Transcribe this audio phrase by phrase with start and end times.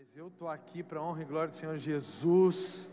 [0.00, 2.92] Mas eu estou aqui para honra e glória do Senhor Jesus,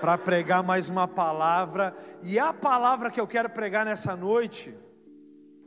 [0.00, 4.74] para pregar mais uma palavra, e a palavra que eu quero pregar nessa noite,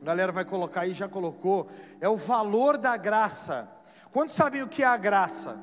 [0.01, 1.69] a galera vai colocar aí, já colocou,
[2.01, 3.69] é o valor da graça.
[4.11, 5.61] Quantos sabem o que é a graça?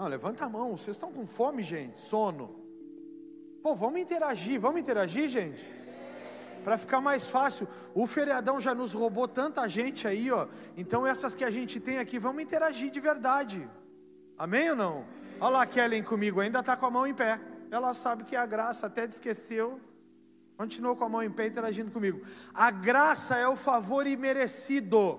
[0.00, 1.96] Levanta a mão, vocês estão com fome, gente?
[1.96, 2.56] Sono.
[3.62, 5.64] Pô, vamos interagir, vamos interagir, gente?
[6.62, 7.68] Para ficar mais fácil.
[7.94, 10.46] O feriadão já nos roubou tanta gente aí, ó.
[10.76, 13.68] Então essas que a gente tem aqui, vamos interagir de verdade.
[14.38, 15.04] Amém ou não?
[15.40, 17.40] Olha lá a Kellen comigo, ainda está com a mão em pé.
[17.70, 19.80] Ela sabe que é a graça, até esqueceu.
[20.56, 22.20] Continuou com a mão em pé interagindo comigo.
[22.52, 25.18] A graça é o favor imerecido.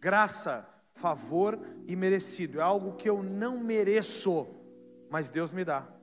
[0.00, 2.60] Graça, favor imerecido.
[2.60, 4.46] É algo que eu não mereço,
[5.10, 5.97] mas Deus me dá.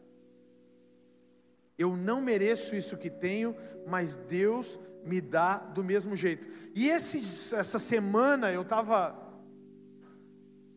[1.78, 6.48] Eu não mereço isso que tenho, mas Deus me dá do mesmo jeito.
[6.74, 9.16] E esse, essa semana eu estava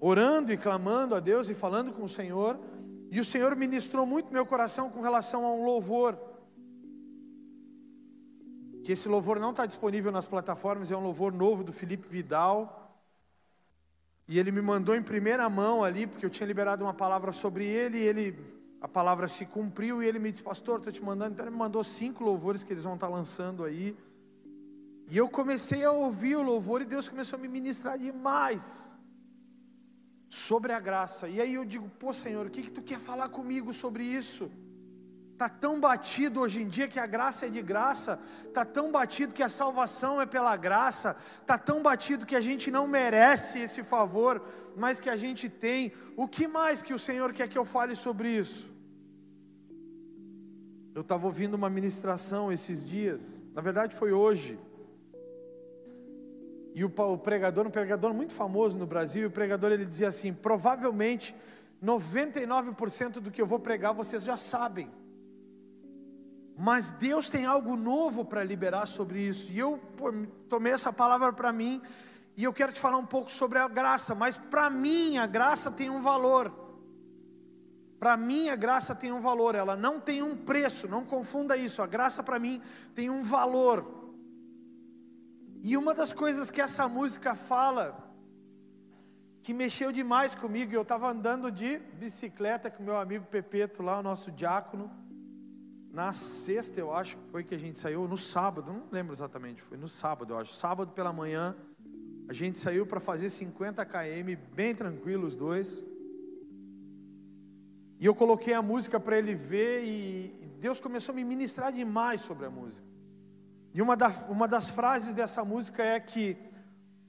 [0.00, 2.58] orando e clamando a Deus e falando com o Senhor,
[3.10, 6.18] e o Senhor ministrou muito meu coração com relação a um louvor.
[8.84, 12.84] Que esse louvor não está disponível nas plataformas, é um louvor novo do Felipe Vidal.
[14.26, 17.64] E ele me mandou em primeira mão ali, porque eu tinha liberado uma palavra sobre
[17.64, 21.32] ele, e ele a palavra se cumpriu e ele me disse, pastor, estou te mandando.
[21.32, 23.96] Então ele me mandou cinco louvores que eles vão estar lançando aí.
[25.10, 28.94] E eu comecei a ouvir o louvor e Deus começou a me ministrar demais
[30.28, 31.28] sobre a graça.
[31.28, 34.50] E aí eu digo, pô Senhor, o que, que tu quer falar comigo sobre isso?
[35.32, 39.32] Está tão batido hoje em dia que a graça é de graça, está tão batido
[39.32, 43.84] que a salvação é pela graça, está tão batido que a gente não merece esse
[43.84, 44.42] favor,
[44.78, 45.92] mas que a gente tem.
[46.16, 48.72] O que mais que o Senhor quer que eu fale sobre isso?
[50.94, 54.58] Eu estava ouvindo uma ministração esses dias, na verdade foi hoje,
[56.74, 61.34] e o, pregador, um pregador muito famoso no Brasil, o pregador ele dizia assim: provavelmente
[61.84, 64.90] 99% do que eu vou pregar vocês já sabem
[66.60, 69.52] mas Deus tem algo novo para liberar sobre isso.
[69.52, 69.80] E eu
[70.48, 71.80] tomei essa palavra para mim,
[72.38, 75.72] e eu quero te falar um pouco sobre a graça, mas para mim a graça
[75.72, 76.52] tem um valor.
[77.98, 81.82] Para mim a graça tem um valor, ela não tem um preço, não confunda isso.
[81.82, 82.62] A graça para mim
[82.94, 84.14] tem um valor.
[85.64, 88.08] E uma das coisas que essa música fala,
[89.42, 94.02] que mexeu demais comigo, eu estava andando de bicicleta com meu amigo Pepeto lá, o
[94.04, 94.88] nosso diácono
[95.90, 99.76] na sexta, eu acho, foi que a gente saiu, no sábado, não lembro exatamente, foi
[99.76, 100.54] no sábado, eu acho.
[100.54, 101.56] Sábado pela manhã,
[102.28, 105.84] a gente saiu para fazer 50 km, bem tranquilo os dois.
[107.98, 110.28] E eu coloquei a música para ele ver e
[110.60, 112.86] Deus começou a me ministrar demais sobre a música.
[113.72, 116.36] E uma, da, uma das frases dessa música é que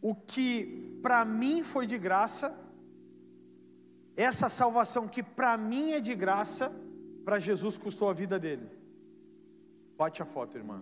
[0.01, 2.57] o que para mim foi de graça,
[4.15, 6.71] essa salvação que para mim é de graça,
[7.25, 8.69] para Jesus custou a vida dele.
[9.97, 10.81] Bate a foto, irmã.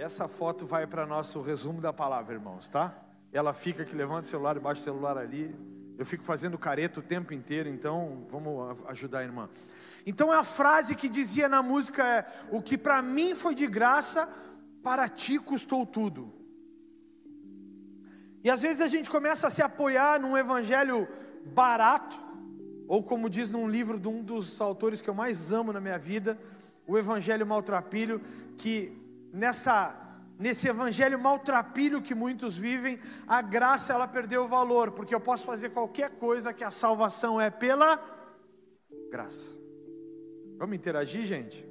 [0.00, 2.90] Essa foto vai para nosso resumo da palavra, irmãos, tá?
[3.30, 5.54] Ela fica que levanta o celular e baixa o celular ali.
[5.98, 9.50] Eu fico fazendo careta o tempo inteiro, então vamos ajudar a irmã.
[10.06, 14.26] Então a frase que dizia na música é: O que para mim foi de graça,
[14.82, 16.32] para ti custou tudo.
[18.42, 21.06] E às vezes a gente começa a se apoiar num evangelho
[21.44, 22.16] barato,
[22.88, 25.98] ou como diz num livro de um dos autores que eu mais amo na minha
[25.98, 26.38] vida,
[26.86, 28.20] o Evangelho Maltrapilho,
[28.56, 28.99] que
[29.32, 29.96] nessa
[30.40, 32.98] nesse evangelho maltrapilho que muitos vivem,
[33.28, 37.38] a graça ela perdeu o valor, porque eu posso fazer qualquer coisa que a salvação
[37.38, 38.00] é pela
[39.10, 39.50] graça.
[40.56, 41.68] Vamos interagir, gente?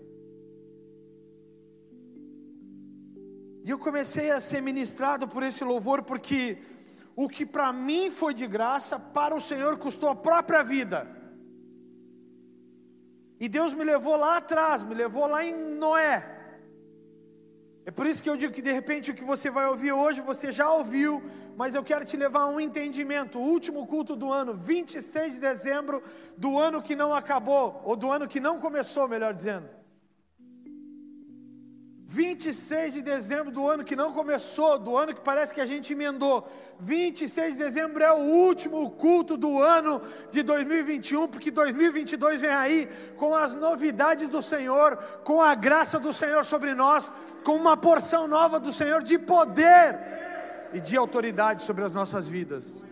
[3.65, 6.59] E eu comecei a ser ministrado por esse louvor porque
[7.15, 11.07] o que para mim foi de graça, para o Senhor custou a própria vida.
[13.39, 16.38] E Deus me levou lá atrás, me levou lá em Noé.
[17.89, 20.21] É por isso que eu digo que de repente o que você vai ouvir hoje,
[20.21, 21.23] você já ouviu,
[21.57, 23.39] mas eu quero te levar a um entendimento.
[23.39, 26.03] O último culto do ano, 26 de dezembro
[26.37, 29.78] do ano que não acabou, ou do ano que não começou, melhor dizendo.
[32.11, 35.93] 26 de dezembro do ano que não começou, do ano que parece que a gente
[35.93, 36.49] emendou.
[36.79, 38.17] 26 de dezembro é o
[38.47, 40.01] último culto do ano
[40.31, 46.11] de 2021, porque 2022 vem aí com as novidades do Senhor, com a graça do
[46.11, 47.11] Senhor sobre nós,
[47.43, 49.99] com uma porção nova do Senhor de poder
[50.73, 52.83] e de autoridade sobre as nossas vidas.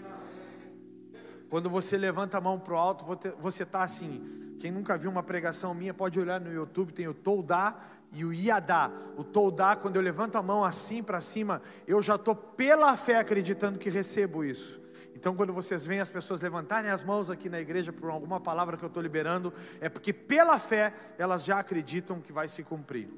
[1.49, 3.03] Quando você levanta a mão para o alto,
[3.39, 7.15] você está assim: Quem nunca viu uma pregação minha pode olhar no YouTube, tem o
[7.15, 8.91] Toldá e o Iadá.
[9.17, 13.17] O Toldá, quando eu levanto a mão assim para cima, eu já estou pela fé
[13.17, 14.79] acreditando que recebo isso.
[15.15, 18.77] Então, quando vocês veem as pessoas levantarem as mãos aqui na igreja por alguma palavra
[18.77, 19.51] que eu estou liberando,
[19.81, 23.09] é porque pela fé elas já acreditam que vai se cumprir.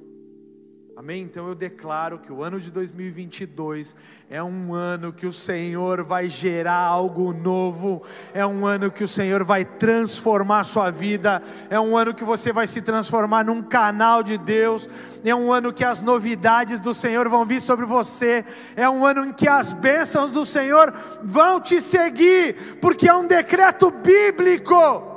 [0.99, 1.21] Amém?
[1.21, 3.95] Então eu declaro que o ano de 2022
[4.29, 8.03] é um ano que o Senhor vai gerar algo novo,
[8.33, 12.25] é um ano que o Senhor vai transformar a sua vida, é um ano que
[12.25, 14.89] você vai se transformar num canal de Deus,
[15.23, 18.43] é um ano que as novidades do Senhor vão vir sobre você,
[18.75, 20.93] é um ano em que as bênçãos do Senhor
[21.23, 25.08] vão te seguir, porque é um decreto bíblico.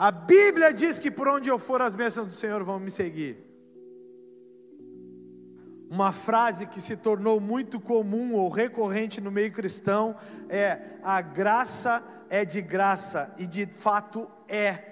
[0.00, 3.36] A Bíblia diz que por onde eu for, as bênçãos do Senhor vão me seguir.
[5.90, 10.16] Uma frase que se tornou muito comum ou recorrente no meio cristão
[10.48, 14.84] é: a graça é de graça, e de fato é.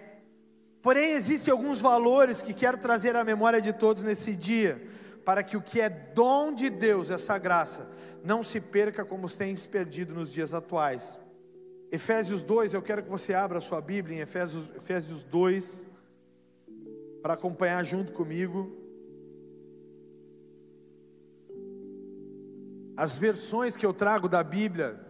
[0.83, 4.87] Porém, existem alguns valores que quero trazer à memória de todos nesse dia,
[5.25, 7.91] para que o que é dom de Deus, essa graça,
[8.23, 11.19] não se perca como tem se perdido nos dias atuais.
[11.91, 15.89] Efésios 2, eu quero que você abra a sua Bíblia em Efésios, Efésios 2,
[17.23, 18.77] para acompanhar junto comigo.
[22.95, 25.01] As versões que eu trago da Bíblia,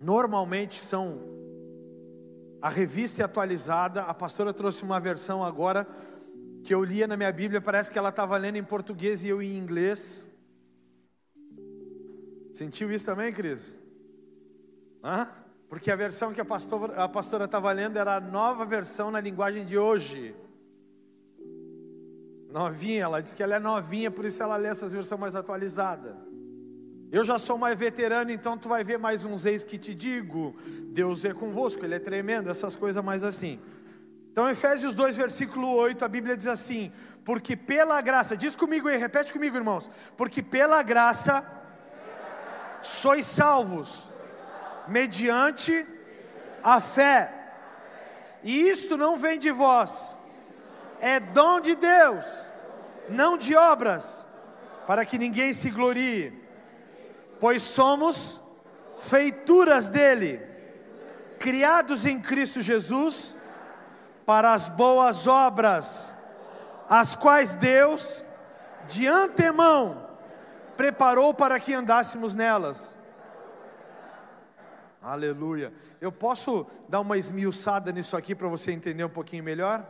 [0.00, 1.20] normalmente são
[2.62, 4.04] a revista atualizada.
[4.04, 5.86] A pastora trouxe uma versão agora
[6.62, 9.42] que eu lia na minha Bíblia, parece que ela estava lendo em português e eu
[9.42, 10.30] em inglês.
[12.54, 13.78] Sentiu isso também, Cris?
[15.02, 15.43] Hã?
[15.74, 19.20] Porque a versão que a pastora a pastora estava lendo era a nova versão na
[19.20, 20.32] linguagem de hoje.
[22.48, 26.14] Novinha, ela disse que ela é novinha, por isso ela lê essas versões mais atualizadas.
[27.10, 30.54] Eu já sou mais veterano, então tu vai ver mais uns ex que te digo.
[30.92, 33.58] Deus é convosco, Ele é tremendo, essas coisas mais assim.
[34.30, 36.92] Então, Efésios 2, versículo 8, a Bíblia diz assim:
[37.24, 39.90] Porque pela graça, diz comigo aí, repete comigo, irmãos.
[40.16, 41.44] Porque pela graça
[42.80, 44.13] sois salvos
[44.88, 45.86] mediante
[46.62, 47.30] a fé.
[48.42, 50.18] E isto não vem de vós,
[51.00, 52.26] é dom de Deus,
[53.08, 54.26] não de obras,
[54.86, 56.32] para que ninguém se glorie,
[57.40, 58.40] pois somos
[58.98, 60.40] feituras dele,
[61.38, 63.36] criados em Cristo Jesus
[64.26, 66.14] para as boas obras,
[66.88, 68.22] as quais Deus
[68.86, 70.08] de antemão
[70.76, 72.98] preparou para que andássemos nelas.
[75.04, 75.70] Aleluia.
[76.00, 79.86] Eu posso dar uma esmiuçada nisso aqui para você entender um pouquinho melhor?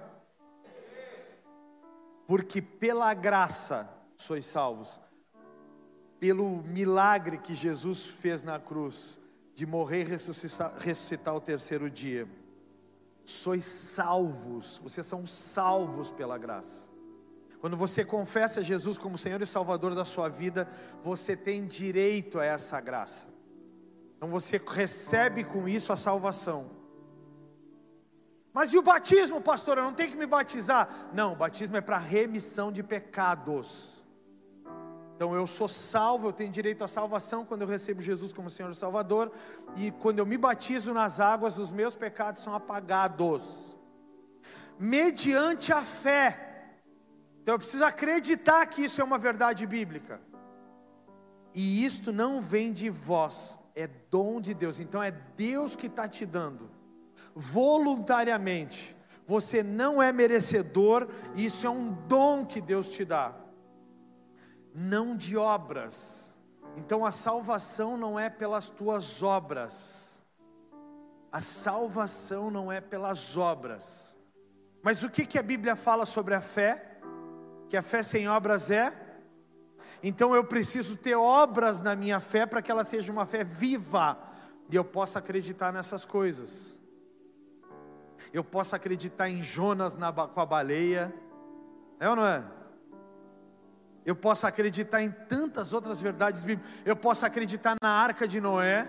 [2.27, 4.99] Porque pela graça sois salvos,
[6.19, 9.21] pelo milagre que Jesus fez na cruz,
[9.55, 12.27] de morrer e ressuscitar, ressuscitar o terceiro dia,
[13.25, 16.89] sois salvos, vocês são salvos pela graça.
[17.61, 20.69] Quando você confessa Jesus como Senhor e Salvador da sua vida,
[21.03, 23.34] você tem direito a essa graça.
[24.25, 26.71] Então você recebe com isso a salvação.
[28.55, 29.77] Mas e o batismo, pastor?
[29.77, 30.89] Eu não tenho que me batizar.
[31.13, 34.03] Não, o batismo é para remissão de pecados.
[35.15, 38.71] Então eu sou salvo, eu tenho direito à salvação quando eu recebo Jesus como Senhor
[38.71, 39.31] e Salvador.
[39.77, 43.77] E quando eu me batizo nas águas, os meus pecados são apagados.
[44.79, 46.79] Mediante a fé.
[47.43, 50.19] Então eu preciso acreditar que isso é uma verdade bíblica.
[51.55, 54.81] E isto não vem de vós, é dom de Deus.
[54.81, 56.71] Então é Deus que está te dando,
[57.35, 58.97] voluntariamente.
[59.27, 63.35] Você não é merecedor, isso é um dom que Deus te dá,
[64.75, 66.39] não de obras.
[66.77, 70.25] Então a salvação não é pelas tuas obras,
[71.33, 74.15] a salvação não é pelas obras.
[74.83, 76.99] Mas o que, que a Bíblia fala sobre a fé?
[77.71, 79.04] Que a fé sem obras é
[80.03, 84.19] então eu preciso ter obras na minha fé para que ela seja uma fé viva
[84.71, 86.79] e eu possa acreditar nessas coisas.
[88.33, 91.15] Eu possa acreditar em Jonas na, com a baleia,
[92.01, 92.45] é ou não é?
[94.05, 96.83] Eu posso acreditar em tantas outras verdades bíblicas.
[96.85, 98.89] Eu posso acreditar na arca de Noé,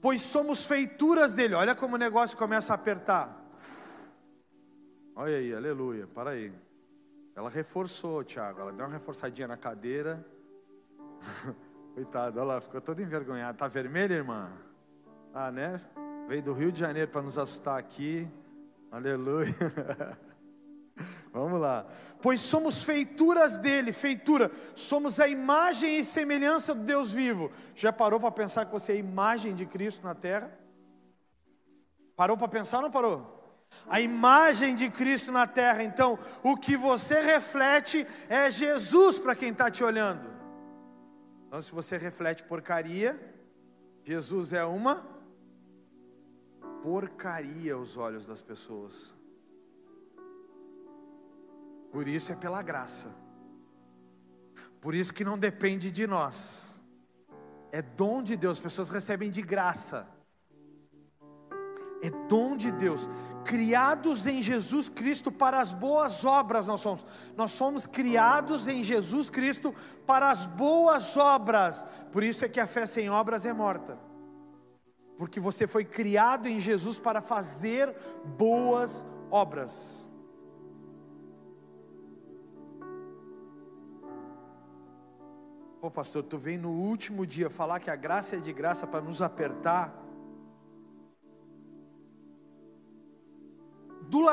[0.00, 1.54] pois somos feituras dele.
[1.54, 3.44] Olha como o negócio começa a apertar.
[5.14, 6.06] Olha aí, aleluia.
[6.06, 6.65] Para aí.
[7.36, 8.62] Ela reforçou, Tiago.
[8.62, 10.24] Ela deu uma reforçadinha na cadeira.
[11.94, 13.58] Coitada, olha lá, ficou toda envergonhada.
[13.58, 14.50] Tá vermelha, irmã?
[15.34, 15.82] Ah, né?
[16.26, 18.26] Veio do Rio de Janeiro para nos assustar aqui.
[18.90, 19.54] Aleluia.
[21.30, 21.86] Vamos lá.
[22.22, 24.50] Pois somos feituras dele, feitura.
[24.74, 27.50] Somos a imagem e semelhança do Deus vivo.
[27.74, 30.50] Já parou para pensar que você é a imagem de Cristo na terra?
[32.16, 33.35] Parou para pensar ou não parou?
[33.88, 39.50] A imagem de Cristo na terra, então, o que você reflete é Jesus para quem
[39.50, 40.28] está te olhando.
[41.46, 43.18] Então, se você reflete porcaria,
[44.04, 45.06] Jesus é uma
[46.82, 49.14] porcaria aos olhos das pessoas.
[51.90, 53.14] Por isso é pela graça.
[54.80, 56.80] Por isso que não depende de nós.
[57.72, 60.08] É dom de Deus, as pessoas recebem de graça.
[62.02, 63.08] É dom de Deus,
[63.44, 67.06] criados em Jesus Cristo para as boas obras nós somos.
[67.36, 69.74] Nós somos criados em Jesus Cristo
[70.04, 71.86] para as boas obras.
[72.12, 73.98] Por isso é que a fé sem obras é morta.
[75.16, 77.94] Porque você foi criado em Jesus para fazer
[78.36, 80.06] boas obras.
[85.80, 89.00] Pô, pastor, tu vem no último dia falar que a graça é de graça para
[89.00, 90.05] nos apertar.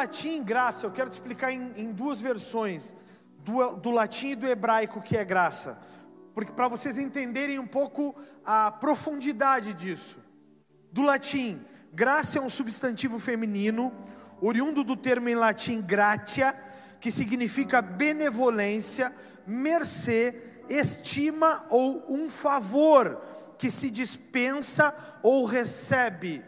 [0.04, 2.94] Latim graça, eu quero te explicar em, em duas versões,
[3.38, 5.78] do, do latim e do hebraico que é graça,
[6.34, 8.14] porque para vocês entenderem um pouco
[8.46, 10.20] a profundidade disso.
[10.92, 11.62] Do latim,
[11.94, 13.94] graça é um substantivo feminino,
[14.42, 16.54] oriundo do termo em latim gratia,
[17.00, 19.14] que significa benevolência,
[19.48, 20.36] mercê,
[20.70, 23.22] estima ou um favor
[23.58, 26.44] que se dispensa ou recebe.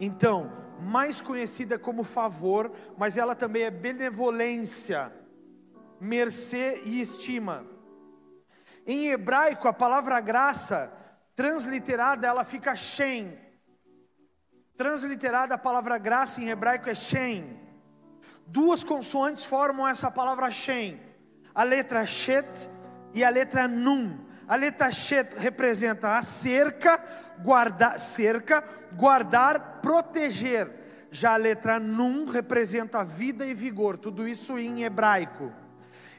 [0.00, 5.12] Então, mais conhecida como favor, mas ela também é benevolência,
[6.00, 7.66] mercê e estima.
[8.86, 10.92] Em hebraico, a palavra graça,
[11.34, 13.38] transliterada, ela fica shem,
[14.76, 17.60] Transliterada a palavra graça em hebraico é Shem.
[18.46, 21.00] Duas consoantes formam essa palavra Shem.
[21.54, 22.68] A letra Shet
[23.12, 24.18] e a letra Nun.
[24.48, 27.02] A letra Shet representa a cerca,
[27.42, 28.62] guardar, cerca,
[28.92, 30.84] guardar, proteger.
[31.10, 33.96] Já a letra Nun representa vida e vigor.
[33.96, 35.52] Tudo isso em hebraico.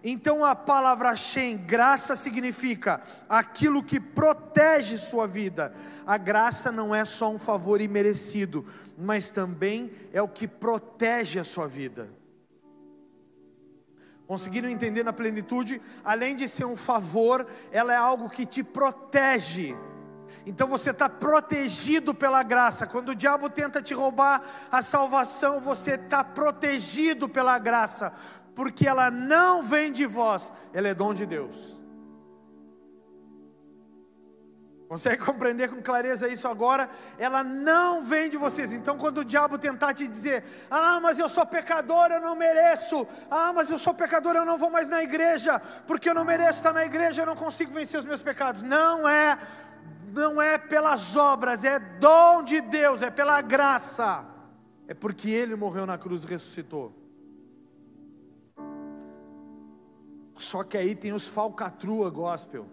[0.08, 5.74] Então a palavra Shem, graça significa aquilo que protege sua vida.
[6.06, 8.64] A graça não é só um favor imerecido,
[8.96, 12.08] mas também é o que protege a sua vida.
[14.28, 15.82] Conseguiram entender na plenitude?
[16.04, 19.76] Além de ser um favor, ela é algo que te protege.
[20.46, 22.88] Então você está protegido pela graça.
[22.88, 28.14] Quando o diabo tenta te roubar a salvação, você está protegido pela graça
[28.56, 31.76] porque ela não vem de vós, ela é dom de Deus.
[34.88, 36.90] Consegue compreender com clareza isso agora?
[37.18, 38.72] Ela não vem de vocês.
[38.72, 43.06] Então, quando o diabo tentar te dizer: Ah, mas eu sou pecador, eu não mereço.
[43.30, 46.60] Ah, mas eu sou pecador, eu não vou mais na igreja, porque eu não mereço
[46.60, 48.64] estar na igreja, eu não consigo vencer os meus pecados.
[48.64, 49.38] Não é,
[50.16, 54.26] não é pelas obras, é dom de Deus, é pela graça.
[54.88, 56.94] É porque Ele morreu na cruz e ressuscitou.
[60.38, 62.68] Só que aí tem os falcatrua gospel,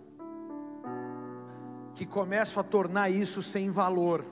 [1.94, 4.24] que começam a tornar isso sem valor.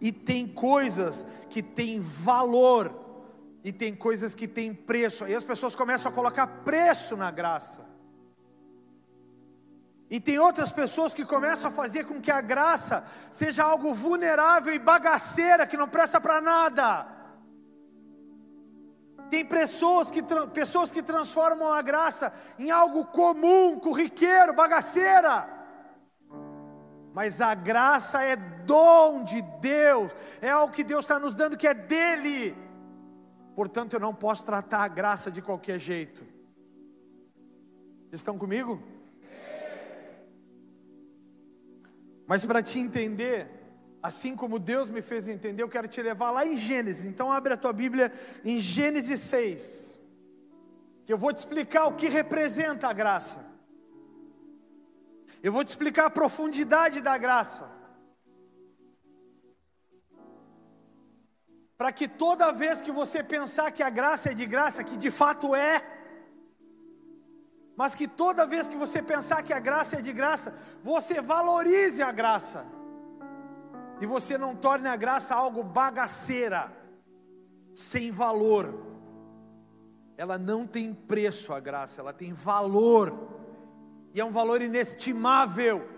[0.00, 2.92] E tem coisas que têm valor,
[3.62, 5.24] e tem coisas que têm preço.
[5.24, 7.93] Aí as pessoas começam a colocar preço na graça.
[10.14, 13.02] E tem outras pessoas que começam a fazer com que a graça
[13.32, 17.04] seja algo vulnerável e bagaceira, que não presta para nada.
[19.28, 25.48] Tem pessoas que, pessoas que transformam a graça em algo comum, corriqueiro, bagaceira.
[27.12, 31.66] Mas a graça é dom de Deus, é algo que Deus está nos dando que
[31.66, 32.56] é dele.
[33.56, 36.24] Portanto, eu não posso tratar a graça de qualquer jeito.
[38.12, 38.93] Estão comigo?
[42.26, 43.48] Mas para te entender,
[44.02, 47.04] assim como Deus me fez entender, eu quero te levar lá em Gênesis.
[47.04, 48.12] Então abre a tua Bíblia
[48.44, 50.02] em Gênesis 6.
[51.04, 53.44] Que eu vou te explicar o que representa a graça.
[55.42, 57.70] Eu vou te explicar a profundidade da graça.
[61.76, 65.10] Para que toda vez que você pensar que a graça é de graça, que de
[65.10, 65.82] fato é,
[67.76, 72.02] mas que toda vez que você pensar que a graça é de graça, você valorize
[72.02, 72.64] a graça
[74.00, 76.72] e você não torne a graça algo bagaceira,
[77.72, 78.82] sem valor.
[80.16, 83.12] Ela não tem preço a graça, ela tem valor,
[84.12, 85.88] e é um valor inestimável.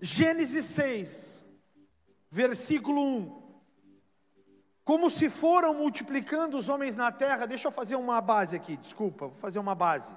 [0.00, 1.46] Gênesis 6,
[2.28, 3.41] versículo 1.
[4.84, 9.28] Como se foram multiplicando os homens na terra, deixa eu fazer uma base aqui, desculpa,
[9.28, 10.16] vou fazer uma base.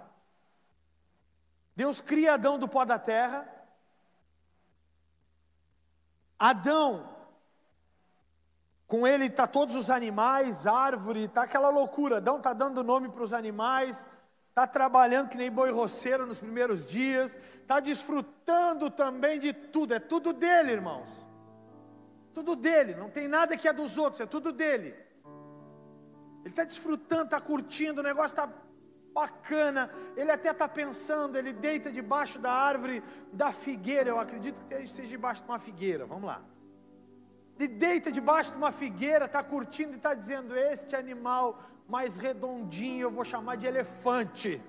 [1.75, 3.47] Deus cria Adão do pó da terra,
[6.37, 7.13] Adão
[8.87, 12.17] Com ele tá todos os animais, árvore, tá aquela loucura.
[12.17, 14.07] Adão tá dando nome para os animais,
[14.53, 19.93] tá trabalhando que nem boi roceiro nos primeiros dias, tá desfrutando também de tudo.
[19.93, 21.09] É tudo dele, irmãos.
[22.35, 22.93] Tudo dele.
[22.95, 24.19] Não tem nada que é dos outros.
[24.19, 24.93] É tudo dele.
[26.41, 28.47] Ele está desfrutando, está curtindo, o negócio está
[29.13, 29.89] bacana.
[30.17, 33.01] Ele até está pensando, ele deita debaixo da árvore
[33.31, 34.09] da figueira.
[34.09, 36.05] Eu acredito que esteja debaixo de uma figueira.
[36.05, 36.43] Vamos lá.
[37.57, 43.03] Ele deita debaixo de uma figueira, está curtindo e está dizendo: Este animal mais redondinho
[43.03, 44.61] eu vou chamar de elefante.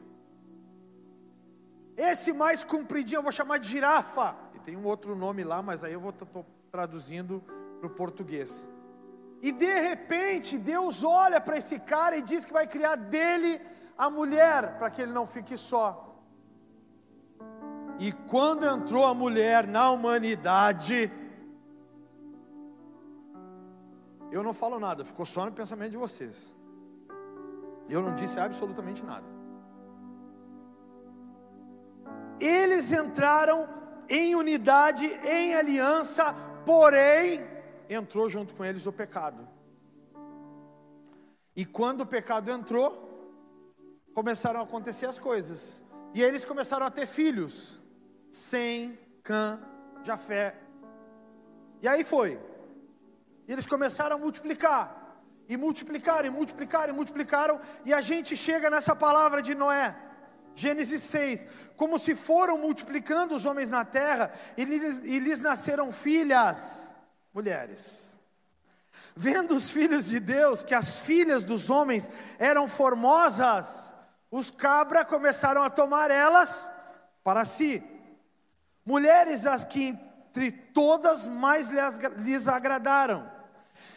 [1.97, 4.37] Esse mais compridinho eu vou chamar de girafa.
[4.55, 6.15] E tem um outro nome lá, mas aí eu vou
[6.71, 7.43] traduzindo
[7.87, 8.69] para o português.
[9.43, 13.61] E de repente Deus olha para esse cara e diz que vai criar dele
[13.97, 16.03] a mulher, para que ele não fique só.
[17.99, 21.11] E quando entrou a mulher na humanidade,
[24.31, 26.55] eu não falo nada, ficou só no pensamento de vocês.
[27.89, 29.25] Eu não disse absolutamente nada.
[32.39, 33.67] Eles entraram
[34.09, 36.35] em unidade, em aliança,
[36.67, 37.56] porém,
[37.89, 39.49] entrou junto com eles o pecado.
[41.55, 43.07] E quando o pecado entrou,
[44.15, 45.83] começaram a acontecer as coisas.
[46.15, 47.81] E eles começaram a ter filhos.
[48.31, 49.61] Sem, Cã,
[50.03, 50.55] Jafé.
[51.81, 52.41] E aí foi.
[53.47, 55.23] E eles começaram a multiplicar.
[55.49, 57.61] E multiplicaram, e multiplicaram, e multiplicaram.
[57.85, 59.95] E a gente chega nessa palavra de Noé.
[60.55, 65.93] Gênesis 6, como se foram multiplicando os homens na terra, e lhes, e lhes nasceram
[65.93, 66.96] filhas,
[67.37, 68.19] mulheres.
[69.15, 73.95] Vendo os filhos de Deus que as filhas dos homens eram formosas,
[74.31, 76.71] os cabra começaram a tomar elas
[77.23, 77.83] para si.
[78.87, 83.31] Mulheres as que entre todas mais lhes agradaram.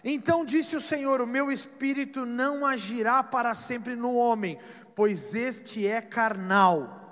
[0.04, 4.60] Então disse o Senhor: O meu espírito não agirá para sempre no homem,
[4.94, 7.09] pois este é carnal,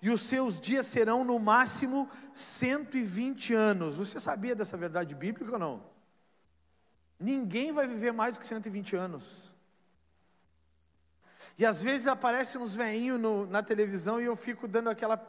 [0.00, 3.96] e os seus dias serão no máximo 120 anos.
[3.96, 5.82] Você sabia dessa verdade bíblica ou não?
[7.18, 9.54] Ninguém vai viver mais que 120 anos.
[11.58, 15.20] E às vezes aparece uns veinhos na televisão e eu fico dando aquela.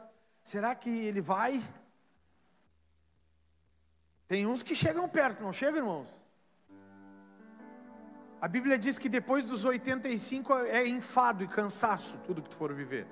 [0.42, 1.60] Será que ele vai?
[4.28, 6.06] Tem uns que chegam perto, não chegam, irmãos?
[8.40, 12.72] A Bíblia diz que depois dos 85 é enfado e cansaço tudo que tu for
[12.72, 13.06] viver.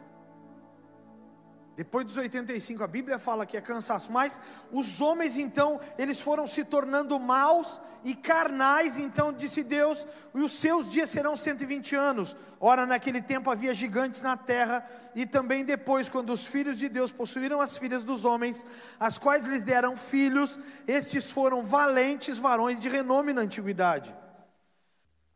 [1.78, 4.40] Depois dos 85, a Bíblia fala que é cansaço, mas
[4.72, 10.50] os homens então, eles foram se tornando maus e carnais, então disse Deus, e os
[10.50, 12.34] seus dias serão 120 anos.
[12.58, 17.12] Ora, naquele tempo havia gigantes na terra, e também depois, quando os filhos de Deus
[17.12, 18.66] possuíram as filhas dos homens,
[18.98, 24.12] as quais lhes deram filhos, estes foram valentes varões de renome na antiguidade.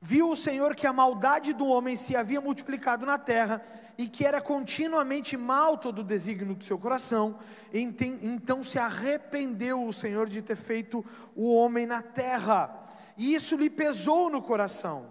[0.04, 3.62] Viu o Senhor que a maldade do homem se havia multiplicado na terra,
[3.96, 7.38] e que era continuamente mal todo o desígnio do seu coração,
[7.72, 11.04] então se arrependeu o Senhor de ter feito
[11.36, 12.84] o homem na terra,
[13.16, 15.06] e isso lhe pesou no coração.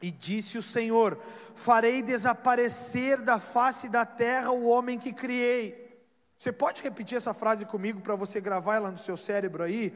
[0.00, 1.18] E disse o Senhor:
[1.56, 6.00] Farei desaparecer da face da terra o homem que criei.
[6.38, 9.92] Você pode repetir essa frase comigo para você gravar ela no seu cérebro aí?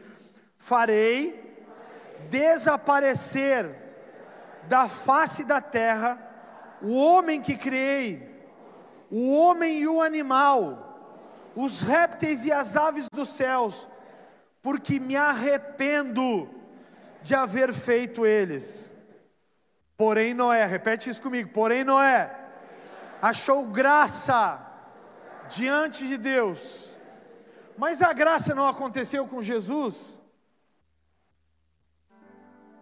[0.56, 1.48] Farei
[2.28, 3.79] desaparecer
[4.70, 6.30] da face da terra
[6.80, 8.48] o homem que criei,
[9.10, 13.88] o homem e o animal, os répteis e as aves dos céus,
[14.62, 16.48] porque me arrependo
[17.20, 18.92] de haver feito eles.
[19.96, 22.34] Porém, Noé, repete isso comigo, porém, Noé,
[23.20, 24.64] achou graça
[25.48, 26.96] diante de Deus,
[27.76, 30.18] mas a graça não aconteceu com Jesus,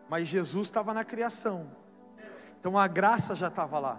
[0.07, 1.78] mas Jesus estava na criação.
[2.59, 3.99] Então a graça já estava lá.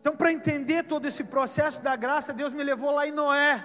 [0.00, 3.64] Então, para entender todo esse processo da graça, Deus me levou lá em Noé.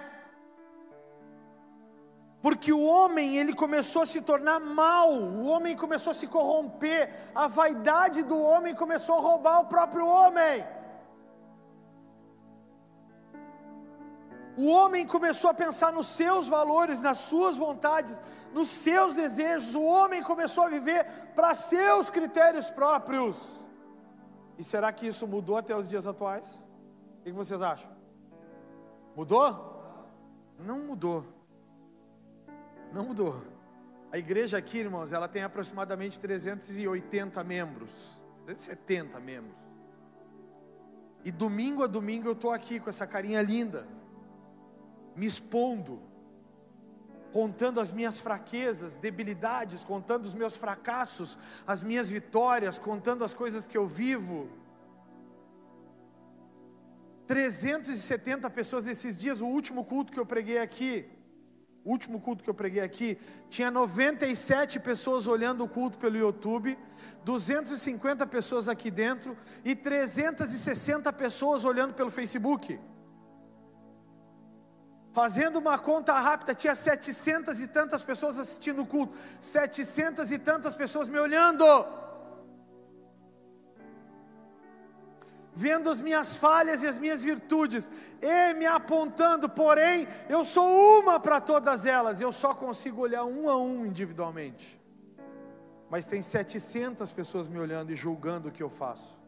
[2.40, 7.30] Porque o homem, ele começou a se tornar mal, o homem começou a se corromper,
[7.34, 10.66] a vaidade do homem começou a roubar o próprio homem.
[14.56, 18.20] O homem começou a pensar nos seus valores, nas suas vontades,
[18.52, 19.74] nos seus desejos.
[19.74, 23.64] O homem começou a viver para seus critérios próprios.
[24.58, 26.68] E será que isso mudou até os dias atuais?
[27.20, 27.90] O que vocês acham?
[29.14, 29.68] Mudou?
[30.58, 31.24] Não mudou.
[32.92, 33.42] Não mudou.
[34.12, 39.56] A igreja aqui, irmãos, ela tem aproximadamente 380 membros, 370 membros.
[41.24, 43.86] E domingo a domingo eu estou aqui com essa carinha linda
[45.16, 46.08] me expondo.
[47.32, 53.68] contando as minhas fraquezas, debilidades, contando os meus fracassos, as minhas vitórias, contando as coisas
[53.68, 54.50] que eu vivo.
[57.28, 61.08] 370 pessoas esses dias, o último culto que eu preguei aqui,
[61.84, 63.16] o último culto que eu preguei aqui,
[63.48, 66.76] tinha 97 pessoas olhando o culto pelo YouTube,
[67.24, 72.80] 250 pessoas aqui dentro e 360 pessoas olhando pelo Facebook.
[75.12, 80.76] Fazendo uma conta rápida, tinha 700 e tantas pessoas assistindo o culto, 700 e tantas
[80.76, 81.64] pessoas me olhando,
[85.52, 87.90] vendo as minhas falhas e as minhas virtudes,
[88.22, 93.48] e me apontando, porém, eu sou uma para todas elas, eu só consigo olhar um
[93.50, 94.80] a um individualmente,
[95.90, 99.19] mas tem 700 pessoas me olhando e julgando o que eu faço.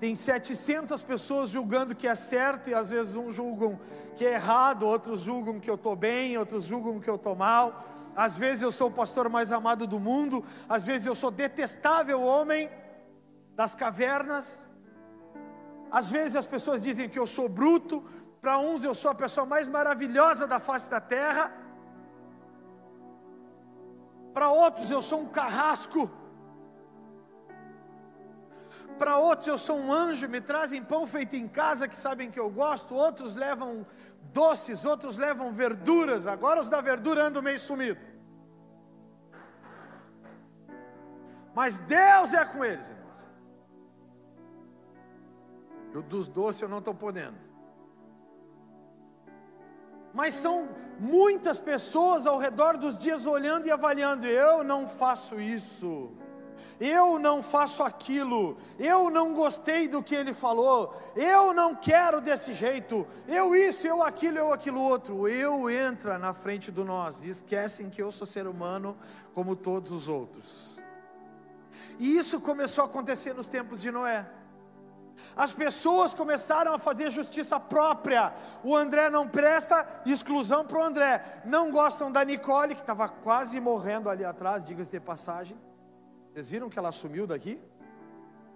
[0.00, 3.78] Tem 700 pessoas julgando que é certo e às vezes uns julgam
[4.16, 7.84] que é errado, outros julgam que eu estou bem, outros julgam que eu estou mal.
[8.14, 12.20] Às vezes eu sou o pastor mais amado do mundo, às vezes eu sou detestável
[12.20, 12.70] homem
[13.54, 14.68] das cavernas.
[15.90, 18.02] Às vezes as pessoas dizem que eu sou bruto,
[18.40, 21.52] para uns eu sou a pessoa mais maravilhosa da face da terra.
[24.34, 26.10] Para outros eu sou um carrasco
[28.92, 32.38] para outros eu sou um anjo, me trazem pão feito em casa que sabem que
[32.38, 33.86] eu gosto, outros levam
[34.32, 38.00] doces, outros levam verduras, agora os da verdura andam meio sumido.
[41.54, 43.02] Mas Deus é com eles, irmãos.
[45.92, 47.36] E o dos doces eu não estou podendo.
[50.14, 54.26] Mas são muitas pessoas ao redor dos dias olhando e avaliando.
[54.26, 56.16] Eu não faço isso
[56.80, 62.54] eu não faço aquilo, eu não gostei do que ele falou, eu não quero desse
[62.54, 65.28] jeito, eu isso, eu aquilo, eu aquilo outro.
[65.28, 68.96] Eu entra na frente do nós e esquecem que eu sou ser humano
[69.34, 70.80] como todos os outros.
[71.98, 74.26] E isso começou a acontecer nos tempos de Noé.
[75.36, 78.34] As pessoas começaram a fazer justiça própria.
[78.62, 81.42] O André não presta, exclusão para o André.
[81.44, 85.56] Não gostam da Nicole, que estava quase morrendo ali atrás, diga-se de passagem.
[86.32, 87.62] Vocês viram que ela sumiu daqui?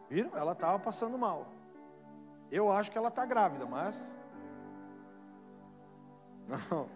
[0.08, 0.30] Viram?
[0.34, 1.52] Ela estava passando mal.
[2.50, 4.18] Eu acho que ela está grávida, mas.
[6.70, 6.88] Não.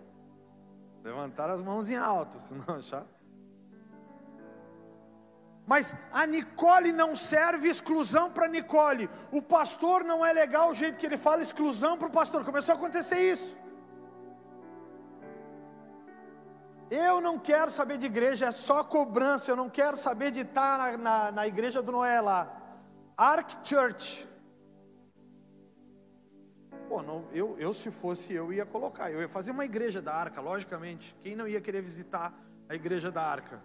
[1.02, 3.06] Levantar as mãos em alto, senão achar.
[5.66, 9.08] Mas a Nicole não serve exclusão para Nicole.
[9.30, 12.44] O pastor não é legal o jeito que ele fala exclusão para o pastor.
[12.44, 13.56] Começou a acontecer isso.
[16.90, 19.52] Eu não quero saber de igreja, é só cobrança.
[19.52, 22.52] Eu não quero saber de estar na, na, na igreja do Noé lá.
[23.16, 24.26] Ark Church.
[26.88, 29.12] Pô, não, eu, eu, se fosse eu, ia colocar.
[29.12, 31.14] Eu ia fazer uma igreja da arca, logicamente.
[31.22, 32.34] Quem não ia querer visitar
[32.68, 33.62] a igreja da arca?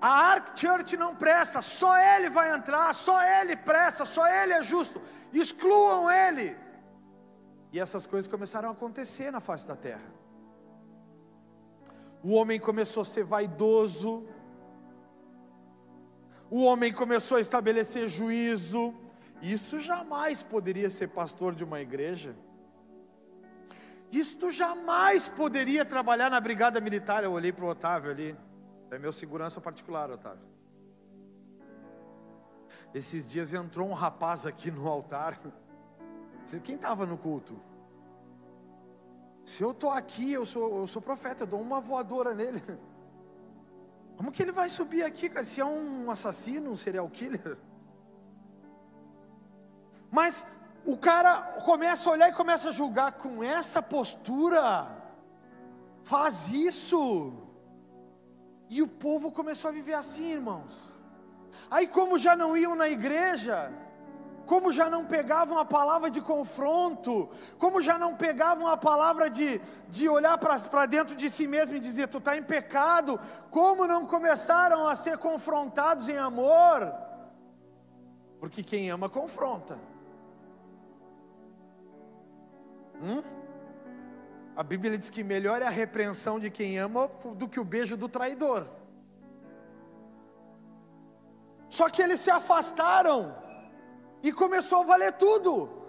[0.00, 4.62] A Ark Church não presta, só ele vai entrar, só ele presta, só ele é
[4.62, 5.02] justo.
[5.30, 6.56] Excluam ele.
[7.72, 10.12] E essas coisas começaram a acontecer na face da terra.
[12.22, 14.26] O homem começou a ser vaidoso,
[16.50, 18.94] o homem começou a estabelecer juízo.
[19.40, 22.34] Isso jamais poderia ser pastor de uma igreja.
[24.10, 27.22] Isto jamais poderia trabalhar na brigada militar.
[27.22, 28.36] Eu olhei para o Otávio ali,
[28.90, 30.44] é meu segurança particular, Otávio.
[32.92, 35.40] Esses dias entrou um rapaz aqui no altar.
[36.58, 37.54] Quem estava no culto?
[39.44, 42.62] Se eu estou aqui, eu sou, eu sou profeta, eu dou uma voadora nele.
[44.16, 45.44] Como que ele vai subir aqui, cara?
[45.44, 47.56] Se é um assassino, um serial killer?
[50.10, 50.46] Mas
[50.84, 54.90] o cara começa a olhar e começa a julgar com essa postura.
[56.02, 57.32] Faz isso.
[58.68, 60.96] E o povo começou a viver assim, irmãos.
[61.70, 63.72] Aí, como já não iam na igreja,
[64.50, 69.60] como já não pegavam a palavra de confronto, como já não pegavam a palavra de,
[69.88, 74.04] de olhar para dentro de si mesmo e dizer: Tu está em pecado, como não
[74.04, 76.92] começaram a ser confrontados em amor?
[78.40, 79.78] Porque quem ama confronta.
[83.00, 83.22] Hum?
[84.56, 87.96] A Bíblia diz que melhor é a repreensão de quem ama do que o beijo
[87.96, 88.66] do traidor.
[91.68, 93.48] Só que eles se afastaram
[94.22, 95.80] e começou a valer tudo.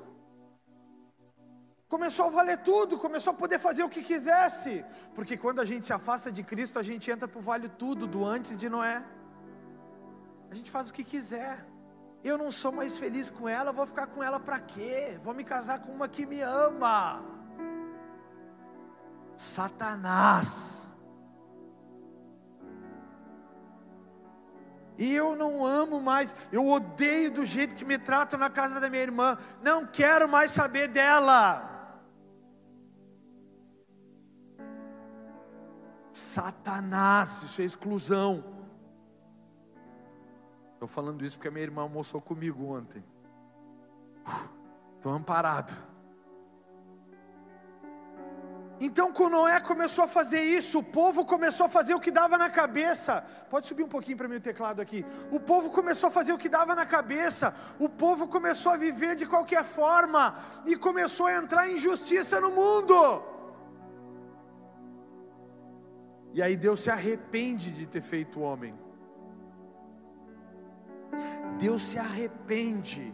[1.87, 4.85] Começou a valer tudo, começou a poder fazer o que quisesse.
[5.13, 8.07] Porque quando a gente se afasta de Cristo, a gente entra para o vale tudo
[8.07, 9.03] do antes de Noé.
[10.49, 11.65] A gente faz o que quiser.
[12.23, 15.19] Eu não sou mais feliz com ela, vou ficar com ela para quê?
[15.21, 17.21] Vou me casar com uma que me ama.
[19.35, 20.90] Satanás.
[25.01, 28.87] E eu não amo mais, eu odeio do jeito que me tratam na casa da
[28.87, 31.67] minha irmã, não quero mais saber dela.
[36.13, 38.43] Satanás, isso é exclusão.
[40.73, 43.03] Estou falando isso porque a minha irmã almoçou comigo ontem.
[44.97, 45.73] Estou amparado.
[48.85, 52.35] Então, quando Noé começou a fazer isso, o povo começou a fazer o que dava
[52.35, 53.23] na cabeça.
[53.47, 55.05] Pode subir um pouquinho para mim o teclado aqui.
[55.29, 57.53] O povo começou a fazer o que dava na cabeça.
[57.77, 62.49] O povo começou a viver de qualquer forma e começou a entrar em injustiça no
[62.49, 63.23] mundo.
[66.33, 68.73] E aí Deus se arrepende de ter feito o homem.
[71.59, 73.13] Deus se arrepende.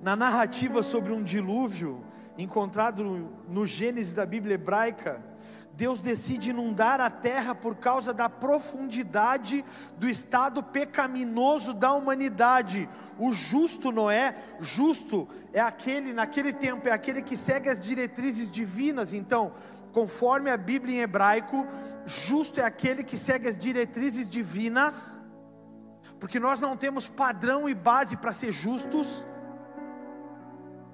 [0.00, 5.22] Na narrativa sobre um dilúvio, encontrado no Gênesis da Bíblia hebraica,
[5.76, 9.64] Deus decide inundar a terra por causa da profundidade
[9.98, 12.88] do estado pecaminoso da humanidade.
[13.18, 19.12] O justo Noé, justo é aquele, naquele tempo, é aquele que segue as diretrizes divinas.
[19.12, 19.52] Então,
[19.92, 21.66] conforme a Bíblia em hebraico,
[22.06, 25.18] justo é aquele que segue as diretrizes divinas,
[26.20, 29.26] porque nós não temos padrão e base para ser justos.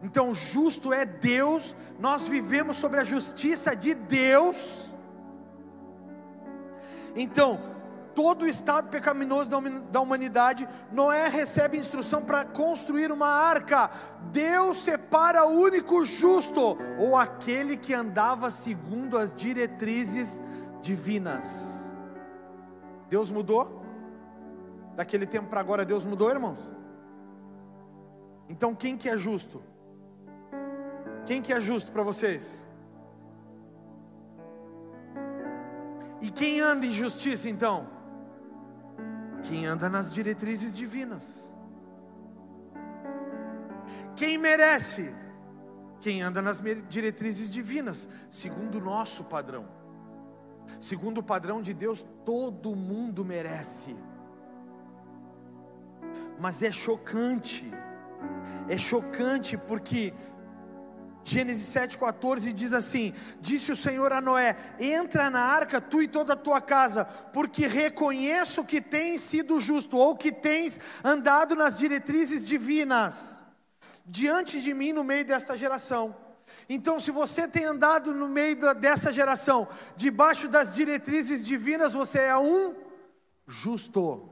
[0.02, 4.90] Então, justo é Deus, nós vivemos sobre a justiça de Deus.
[7.14, 7.60] Então,
[8.14, 9.50] todo o estado pecaminoso
[9.90, 13.90] da humanidade, Noé recebe instrução para construir uma arca.
[14.32, 20.42] Deus separa o único justo, ou aquele que andava segundo as diretrizes
[20.80, 21.90] divinas.
[23.08, 23.84] Deus mudou?
[24.96, 26.70] Daquele tempo para agora, Deus mudou, irmãos?
[28.48, 29.62] Então, quem que é justo?
[31.30, 32.66] Quem que é justo para vocês?
[36.20, 37.86] E quem anda em justiça então?
[39.44, 41.48] Quem anda nas diretrizes divinas.
[44.16, 45.14] Quem merece?
[46.00, 49.68] Quem anda nas diretrizes divinas, segundo o nosso padrão.
[50.80, 53.94] Segundo o padrão de Deus, todo mundo merece.
[56.40, 57.70] Mas é chocante.
[58.68, 60.12] É chocante porque
[61.24, 66.33] Gênesis 7,14 diz assim: Disse o Senhor a Noé: Entra na arca, tu e toda
[66.33, 72.46] a tua casa, porque reconheço que tens sido justo, ou que tens andado nas diretrizes
[72.46, 73.44] divinas,
[74.06, 76.16] diante de mim no meio desta geração.
[76.68, 82.37] Então, se você tem andado no meio dessa geração, debaixo das diretrizes divinas, você é
[82.37, 82.74] um
[83.46, 84.29] justo.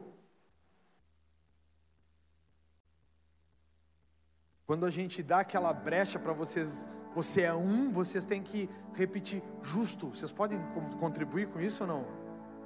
[4.68, 9.42] Quando a gente dá aquela brecha para vocês, você é um, vocês têm que repetir
[9.62, 10.08] justo.
[10.08, 10.60] Vocês podem
[11.00, 12.06] contribuir com isso ou não?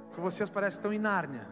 [0.09, 1.47] Porque vocês parecem tão em Nárnia.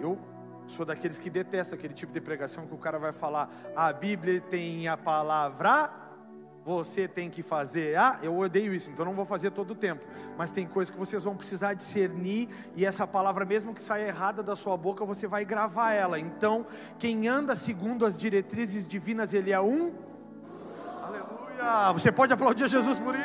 [0.00, 0.18] Eu
[0.66, 4.40] sou daqueles que detestam aquele tipo de pregação que o cara vai falar: a Bíblia
[4.40, 5.92] tem a palavra
[6.64, 7.96] você tem que fazer.
[7.96, 10.04] Ah, eu odeio isso, então não vou fazer todo o tempo.
[10.38, 14.42] Mas tem coisas que vocês vão precisar discernir, e essa palavra, mesmo que saia errada
[14.42, 16.18] da sua boca, você vai gravar ela.
[16.18, 16.64] Então,
[16.98, 19.92] quem anda segundo as diretrizes divinas, ele é um.
[21.02, 21.92] Aleluia!
[21.92, 23.24] Você pode aplaudir Jesus por isso?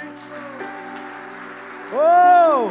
[1.93, 2.69] Oh!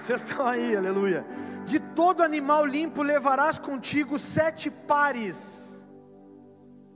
[0.00, 1.24] Vocês estão aí, aleluia.
[1.66, 5.67] De todo animal limpo levarás contigo sete pares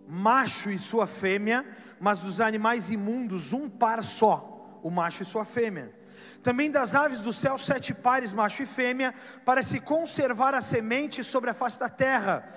[0.09, 1.65] macho e sua fêmea,
[2.01, 5.95] mas dos animais imundos um par só, o macho e sua fêmea.
[6.43, 11.23] Também das aves do céu sete pares, macho e fêmea, para se conservar a semente
[11.23, 12.49] sobre a face da terra.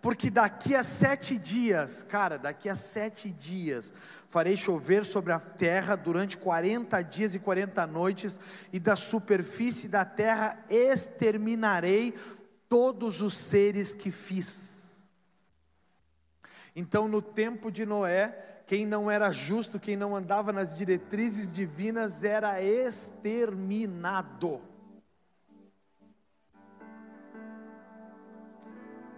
[0.00, 3.92] Porque daqui a sete dias, cara, daqui a sete dias,
[4.28, 8.38] farei chover sobre a terra durante quarenta dias e quarenta noites,
[8.72, 12.14] e da superfície da terra exterminarei
[12.68, 14.83] todos os seres que fiz.
[16.76, 22.24] Então, no tempo de Noé, quem não era justo, quem não andava nas diretrizes divinas,
[22.24, 24.60] era exterminado.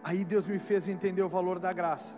[0.04, 2.14] Aí Deus me fez entender o valor da graça.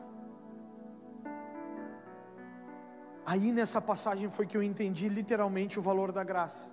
[3.25, 6.67] Aí nessa passagem foi que eu entendi literalmente o valor da graça.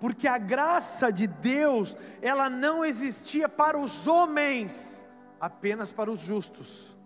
[0.00, 5.03] Porque a graça de Deus, ela não existia para os homens,
[5.40, 6.96] apenas para os justos.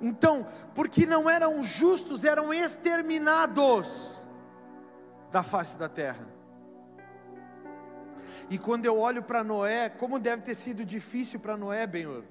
[0.00, 4.14] Então, porque não eram justos, eram exterminados.
[5.30, 6.26] da face da terra.
[8.48, 12.24] E quando eu olho para Noé, como deve ter sido difícil para Noé, Benhor?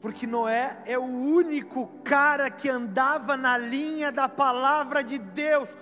[0.00, 5.76] Porque Noé é o único cara que andava na linha da palavra de Deus.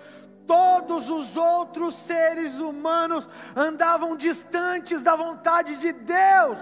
[0.46, 6.58] Todos os outros seres humanos andavam distantes da vontade de Deus.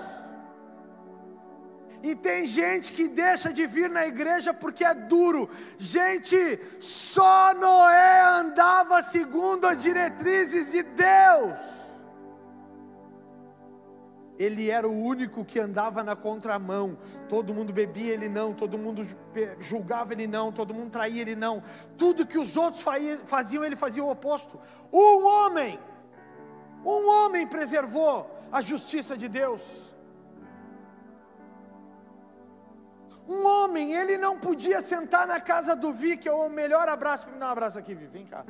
[2.02, 5.48] E tem gente que deixa de vir na igreja porque é duro.
[5.78, 6.36] Gente,
[6.78, 11.83] só Noé andava segundo as diretrizes de Deus.
[14.38, 16.98] Ele era o único que andava na contramão.
[17.28, 18.52] Todo mundo bebia, ele não.
[18.52, 19.02] Todo mundo
[19.60, 20.50] julgava, ele não.
[20.50, 21.62] Todo mundo traía, ele não.
[21.96, 22.84] Tudo que os outros
[23.24, 24.58] faziam, ele fazia o oposto.
[24.92, 25.78] Um homem,
[26.84, 29.94] um homem preservou a justiça de Deus.
[33.26, 37.28] Um homem, ele não podia sentar na casa do Vi, que é o melhor abraço.
[37.30, 38.44] Um abraço aqui, Vi, vem cá.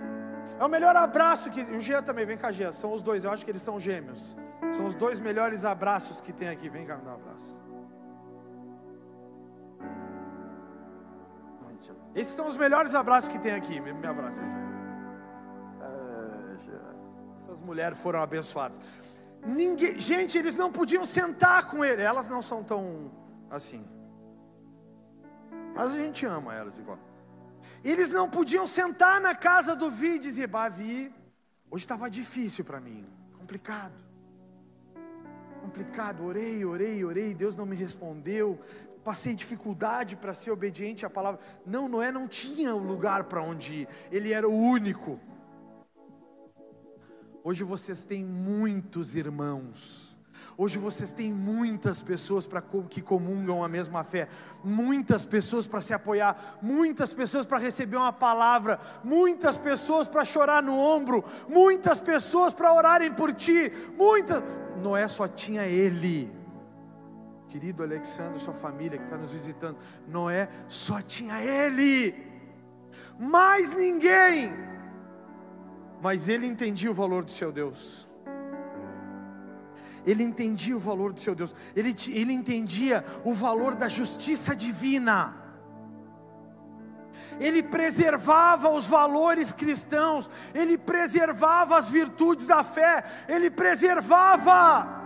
[0.59, 1.61] É o melhor abraço que.
[1.63, 2.73] O Jean também, vem cá, Jean.
[2.73, 4.37] São os dois, eu acho que eles são gêmeos.
[4.73, 6.69] São os dois melhores abraços que tem aqui.
[6.69, 7.65] Vem cá me dar um abraço.
[12.15, 13.81] Esses são os melhores abraços que tem aqui.
[13.81, 14.43] Me, me abraça.
[15.81, 18.81] É, Essas mulheres foram abençoadas.
[19.45, 22.03] Ninguém, gente, eles não podiam sentar com ele.
[22.03, 23.11] Elas não são tão
[23.51, 23.85] assim.
[25.75, 26.99] Mas a gente ama elas igual.
[27.83, 31.13] Eles não podiam sentar na casa do Vi e dizer: Bavi,
[31.71, 33.07] hoje estava difícil para mim,
[33.39, 33.95] complicado.
[35.61, 38.61] Complicado, orei, orei, orei, Deus não me respondeu,
[39.03, 41.41] passei dificuldade para ser obediente à palavra.
[41.65, 45.19] Não, Noé não tinha lugar para onde ir, ele era o único.
[47.43, 50.04] Hoje vocês têm muitos irmãos
[50.57, 54.29] Hoje vocês têm muitas pessoas para que comungam a mesma fé,
[54.63, 60.63] muitas pessoas para se apoiar, muitas pessoas para receber uma palavra, muitas pessoas para chorar
[60.63, 64.43] no ombro, muitas pessoas para orarem por ti, muitas.
[64.81, 66.33] Noé só tinha ele.
[67.49, 72.15] Querido Alexandre, sua família que está nos visitando, Noé só tinha ele,
[73.19, 74.53] mais ninguém,
[76.01, 78.04] mas ele entendia o valor do seu Deus
[80.07, 85.43] ele entendia o valor do seu Deus, ele, ele entendia o valor da justiça divina.
[87.39, 95.03] Ele preservava os valores cristãos, ele preservava as virtudes da fé, ele preservava,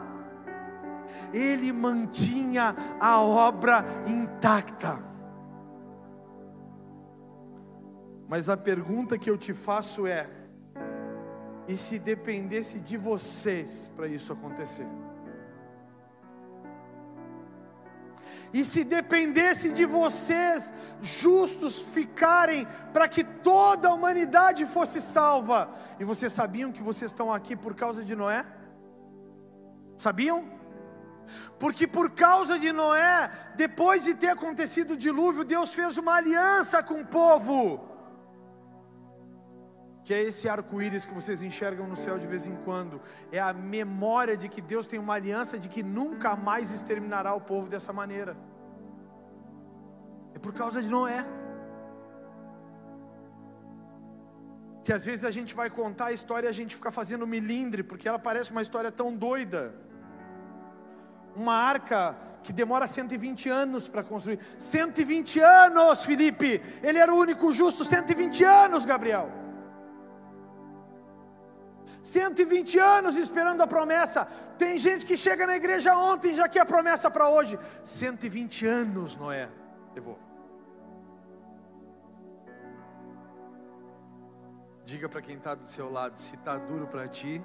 [1.32, 5.06] ele mantinha a obra intacta.
[8.28, 10.28] Mas a pergunta que eu te faço é:
[11.68, 14.86] e se dependesse de vocês para isso acontecer?
[18.52, 26.04] E se dependesse de vocês, justos, ficarem para que toda a humanidade fosse salva, e
[26.04, 28.46] vocês sabiam que vocês estão aqui por causa de Noé?
[29.98, 30.56] Sabiam?
[31.58, 36.82] Porque por causa de Noé, depois de ter acontecido o dilúvio, Deus fez uma aliança
[36.82, 37.97] com o povo
[40.08, 42.98] que é esse arco-íris que vocês enxergam no céu de vez em quando,
[43.30, 47.42] é a memória de que Deus tem uma aliança de que nunca mais exterminará o
[47.42, 48.34] povo dessa maneira.
[50.34, 51.26] É por causa de Noé.
[54.82, 57.82] Que às vezes a gente vai contar a história e a gente fica fazendo milindre,
[57.82, 59.74] porque ela parece uma história tão doida.
[61.36, 64.38] Uma arca que demora 120 anos para construir.
[64.58, 66.62] 120 anos, Felipe!
[66.82, 69.37] Ele era o único justo, 120 anos, Gabriel.
[72.02, 74.24] 120 anos esperando a promessa.
[74.56, 77.58] Tem gente que chega na igreja ontem já quer a promessa para hoje.
[77.82, 79.48] 120 anos, Noé
[79.94, 80.18] levou.
[84.84, 87.42] Diga para quem está do seu lado, se está duro para ti,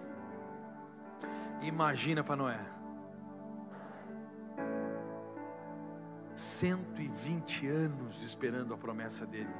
[1.61, 2.73] imagina para Noé.
[6.35, 9.53] 120 anos esperando a promessa dele.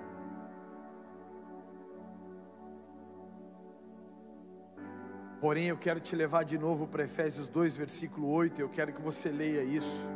[5.43, 8.61] Porém, eu quero te levar de novo para Efésios 2, versículo 8.
[8.61, 10.09] Eu quero que você leia isso.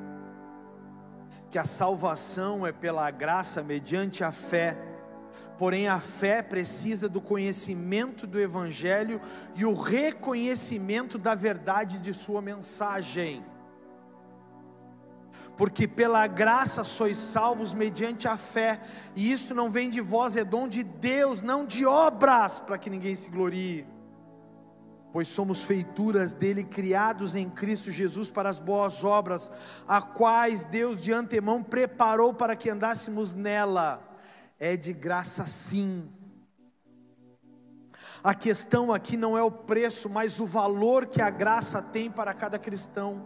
[1.51, 4.78] Que a salvação é pela graça mediante a fé.
[5.58, 9.20] Porém, a fé precisa do conhecimento do Evangelho
[9.54, 13.43] e o reconhecimento da verdade de Sua mensagem.
[15.58, 18.80] Porque pela graça sois salvos mediante a fé,
[19.14, 22.89] e isto não vem de vós, é dom de Deus, não de obras, para que
[22.89, 23.97] ninguém se glorie
[25.18, 29.49] pois somos feituras dele, criados em Cristo Jesus para as boas obras,
[29.88, 34.15] a quais Deus de antemão preparou para que andássemos nela.
[34.59, 36.07] É de graça sim.
[38.24, 42.32] A questão aqui não é o preço, mas o valor que a graça tem para
[42.32, 43.26] cada cristão.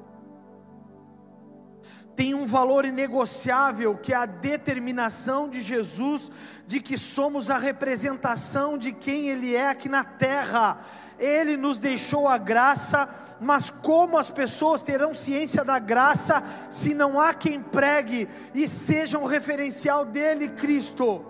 [2.15, 6.29] Tem um valor inegociável que é a determinação de Jesus
[6.67, 10.79] de que somos a representação de quem Ele é aqui na terra.
[11.22, 13.07] Ele nos deixou a graça,
[13.39, 19.19] mas como as pessoas terão ciência da graça se não há quem pregue e seja
[19.19, 21.24] um referencial dele, Cristo?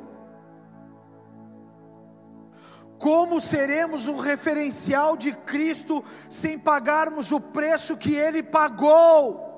[2.97, 9.50] Como seremos um referencial de Cristo sem pagarmos o preço que Ele pagou?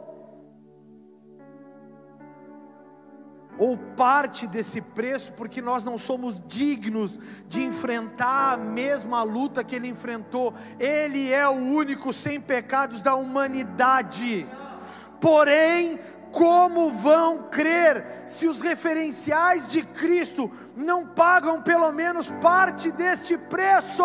[3.58, 9.76] Ou parte desse preço, porque nós não somos dignos de enfrentar a mesma luta que
[9.76, 10.54] Ele enfrentou.
[10.80, 14.47] Ele é o único sem pecados da humanidade.
[15.22, 15.99] Porém,
[16.34, 24.04] como vão crer se os referenciais de Cristo não pagam pelo menos parte deste preço?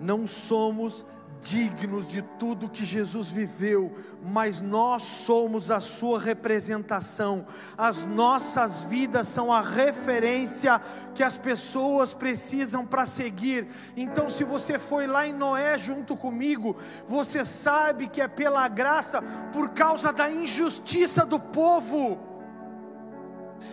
[0.00, 1.06] Não somos
[1.42, 3.92] dignos de tudo que Jesus viveu,
[4.24, 7.44] mas nós somos a sua representação.
[7.76, 10.80] As nossas vidas são a referência
[11.14, 13.66] que as pessoas precisam para seguir.
[13.96, 16.76] Então, se você foi lá em Noé junto comigo,
[17.06, 19.20] você sabe que é pela graça,
[19.52, 22.31] por causa da injustiça do povo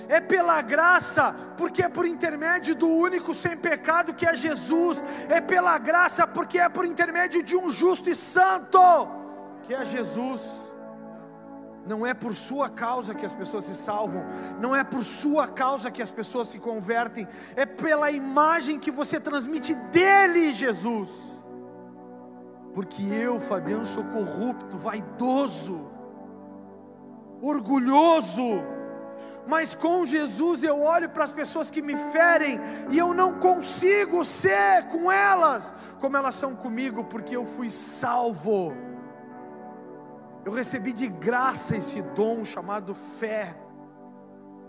[0.07, 5.39] é pela graça, porque é por intermédio do único sem pecado que é Jesus, é
[5.39, 8.79] pela graça, porque é por intermédio de um justo e santo
[9.63, 10.73] que é Jesus.
[11.85, 14.25] Não é por sua causa que as pessoas se salvam,
[14.59, 19.19] não é por sua causa que as pessoas se convertem, é pela imagem que você
[19.19, 21.09] transmite dele, Jesus.
[22.73, 25.89] Porque eu, Fabiano, sou corrupto, vaidoso,
[27.41, 28.61] orgulhoso,
[29.47, 32.59] mas com Jesus eu olho para as pessoas que me ferem
[32.89, 38.73] e eu não consigo ser com elas como elas são comigo, porque eu fui salvo.
[40.45, 43.55] Eu recebi de graça esse dom chamado fé.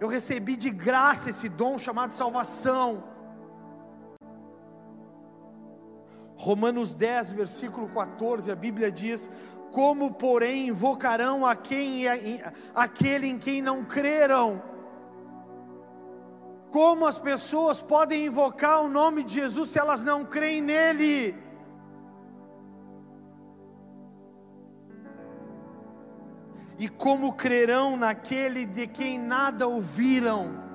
[0.01, 3.05] Eu recebi de graça esse dom chamado salvação.
[6.37, 9.29] Romanos 10, versículo 14, a Bíblia diz:
[9.73, 12.05] Como, porém, invocarão a quem,
[12.75, 14.63] aquele em quem não creram?
[16.71, 21.35] Como as pessoas podem invocar o nome de Jesus se elas não creem nele?
[26.79, 30.70] E como crerão naquele de quem nada ouviram?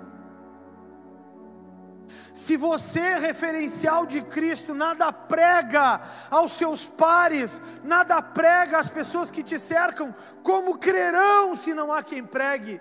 [2.36, 9.32] Se você é referencial de Cristo, nada prega aos seus pares, nada prega às pessoas
[9.32, 10.14] que te cercam,
[10.44, 12.80] como crerão se não há quem pregue?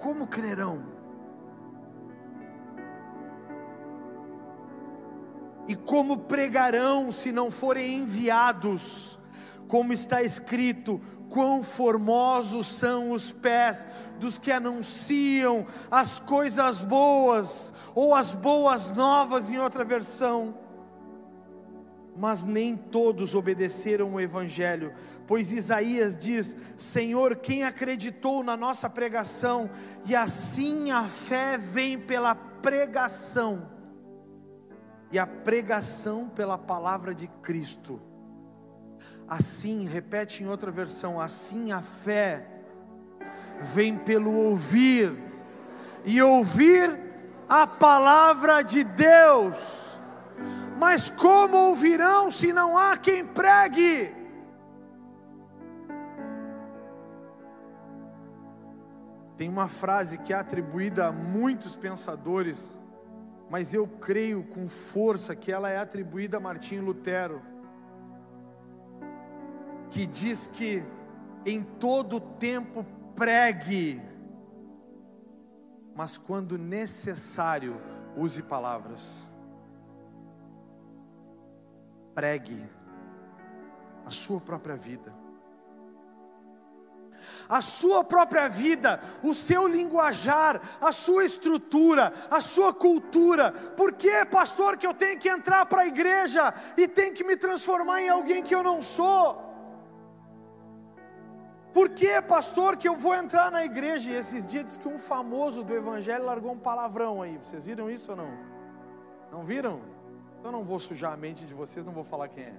[0.00, 0.82] como crerão?
[5.68, 9.20] E como pregarão se não forem enviados?
[9.68, 11.00] Como está escrito:
[11.30, 13.86] quão formosos são os pés
[14.18, 20.54] dos que anunciam as coisas boas, ou as boas novas em outra versão
[22.20, 24.92] mas nem todos obedeceram o Evangelho,
[25.26, 29.70] pois Isaías diz: Senhor, quem acreditou na nossa pregação,
[30.04, 33.70] e assim a fé vem pela pregação,
[35.10, 38.09] e a pregação pela palavra de Cristo.
[39.30, 42.44] Assim, repete em outra versão: assim a fé
[43.60, 45.12] vem pelo ouvir,
[46.04, 46.98] e ouvir
[47.48, 49.96] a palavra de Deus.
[50.76, 54.16] Mas como ouvirão se não há quem pregue?
[59.36, 62.80] Tem uma frase que é atribuída a muitos pensadores,
[63.48, 67.49] mas eu creio com força que ela é atribuída a Martinho Lutero,
[69.90, 70.82] que diz que
[71.44, 72.84] em todo tempo
[73.16, 74.00] pregue,
[75.94, 77.80] mas quando necessário,
[78.16, 79.30] use palavras
[82.14, 82.68] pregue
[84.04, 85.14] a sua própria vida.
[87.48, 93.52] A sua própria vida, o seu linguajar, a sua estrutura, a sua cultura.
[93.52, 97.36] Por que, pastor, que eu tenho que entrar para a igreja e tenho que me
[97.36, 99.49] transformar em alguém que eu não sou?
[101.72, 104.10] Por que, pastor, que eu vou entrar na igreja?
[104.10, 107.38] E esses dias diz que um famoso do evangelho largou um palavrão aí.
[107.38, 108.32] Vocês viram isso ou não?
[109.30, 109.80] Não viram?
[110.42, 112.54] Eu não vou sujar a mente de vocês, não vou falar quem é.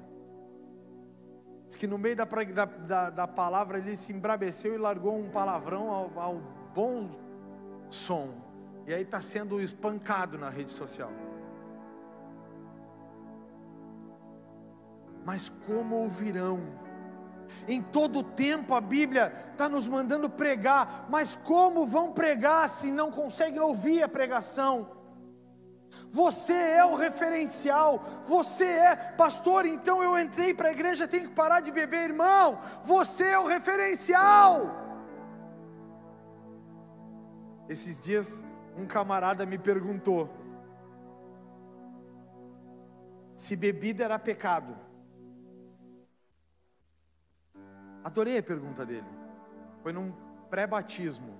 [1.67, 5.29] Diz que no meio da, da, da, da palavra ele se embrabeceu e largou um
[5.29, 6.41] palavrão ao, ao
[6.73, 7.09] bom
[7.89, 8.29] som.
[8.85, 11.11] E aí está sendo espancado na rede social.
[15.25, 16.80] Mas como ouvirão?
[17.67, 23.11] Em todo tempo a Bíblia está nos mandando pregar, mas como vão pregar se não
[23.11, 24.99] conseguem ouvir a pregação?
[26.09, 29.65] Você é o referencial, você é pastor.
[29.65, 32.57] Então eu entrei para a igreja, tenho que parar de beber, irmão.
[32.83, 34.79] Você é o referencial.
[37.67, 38.43] Esses dias,
[38.77, 40.41] um camarada me perguntou
[43.41, 44.77] se bebida era pecado.
[48.03, 49.07] Adorei a pergunta dele.
[49.81, 50.11] Foi num
[50.49, 51.39] pré-batismo.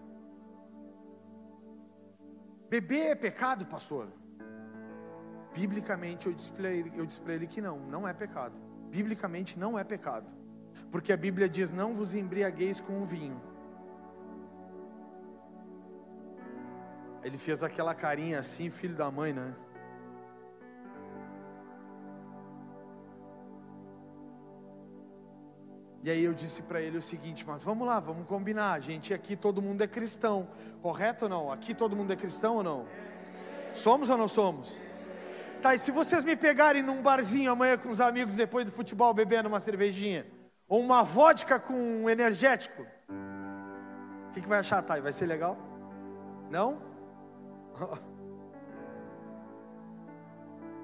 [2.70, 4.08] Beber é pecado, pastor?
[5.54, 6.92] Biblicamente eu disse para ele,
[7.28, 8.56] ele que não, não é pecado.
[8.90, 10.28] Biblicamente não é pecado.
[10.90, 13.42] Porque a Bíblia diz: não vos embriagueis com o vinho.
[17.24, 19.54] Ele fez aquela carinha assim, filho da mãe, né?
[26.04, 28.74] E aí eu disse para ele o seguinte, mas vamos lá, vamos combinar.
[28.74, 30.48] A gente aqui todo mundo é cristão,
[30.82, 31.52] correto ou não?
[31.52, 32.88] Aqui todo mundo é cristão ou não?
[33.74, 34.82] Somos ou não somos?
[35.62, 39.14] Tá, e se vocês me pegarem num barzinho amanhã com os amigos depois do futebol
[39.14, 40.26] bebendo uma cervejinha,
[40.68, 45.02] ou uma vodka com um energético, o que, que vai achar, Thay?
[45.02, 45.56] Vai ser legal?
[46.50, 46.82] Não?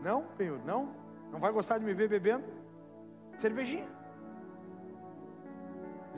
[0.03, 0.59] Não, Penhur?
[0.63, 0.93] Não?
[1.31, 2.45] Não vai gostar de me ver bebendo?
[3.35, 3.96] Cervejinha.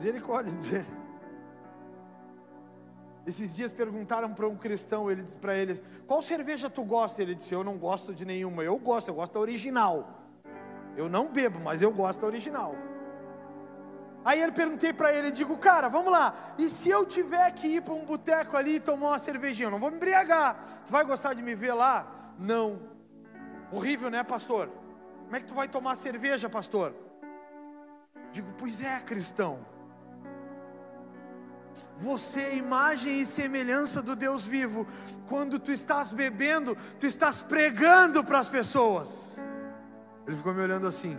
[0.00, 0.86] Misericórdia dele.
[3.26, 7.34] Esses dias perguntaram para um cristão, ele disse para eles: "Qual cerveja tu gosta?" Ele
[7.34, 8.64] disse: "Eu não gosto de nenhuma.
[8.64, 10.08] Eu gosto, eu gosto da original.
[10.96, 12.74] Eu não bebo, mas eu gosto da original."
[14.24, 16.34] Aí ele perguntei para ele, digo: "Cara, vamos lá.
[16.56, 19.70] E se eu tiver que ir para um boteco ali e tomar uma cervejinha, eu
[19.70, 20.82] não vou me embriagar.
[20.86, 22.80] Tu vai gostar de me ver lá?" Não.
[23.70, 24.70] Horrível, né, pastor?
[25.24, 26.94] Como é que tu vai tomar cerveja, pastor?
[28.32, 29.58] Digo: "Pois é, cristão.
[31.98, 34.86] Você é imagem e semelhança do Deus vivo.
[35.28, 39.40] Quando tu estás bebendo, tu estás pregando para as pessoas.
[40.26, 41.18] Ele ficou me olhando assim.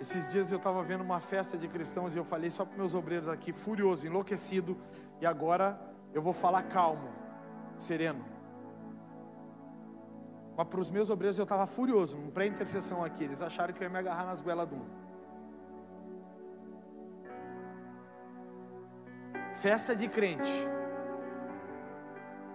[0.00, 2.94] Esses dias eu estava vendo uma festa de cristãos e eu falei só para meus
[2.94, 4.76] obreiros aqui, furioso, enlouquecido,
[5.18, 5.80] e agora
[6.12, 7.08] eu vou falar calmo,
[7.78, 8.33] sereno.
[10.56, 13.24] Mas para os meus obreiros eu estava furioso, num pré-intercessão aqui.
[13.24, 14.86] Eles acharam que eu ia me agarrar nas goelas de um.
[19.54, 20.50] Festa de crente.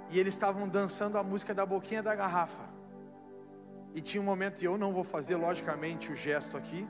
[0.10, 2.64] E eles estavam dançando a música da boquinha da garrafa.
[3.94, 6.88] E tinha um momento, e eu não vou fazer, logicamente, o gesto aqui,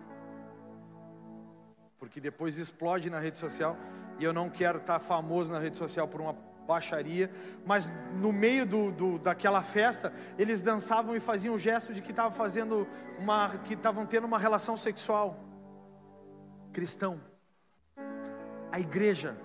[1.97, 3.75] porque depois explode na rede social,
[4.19, 6.33] e eu não quero estar famoso na rede social por uma
[6.69, 7.31] baixaria,
[7.65, 12.11] mas no meio do, do, daquela festa, eles dançavam e faziam o gesto de que
[12.11, 15.39] estavam fazendo uma, que estavam tendo uma relação sexual.
[16.71, 17.19] Cristão,
[18.71, 19.35] a igreja,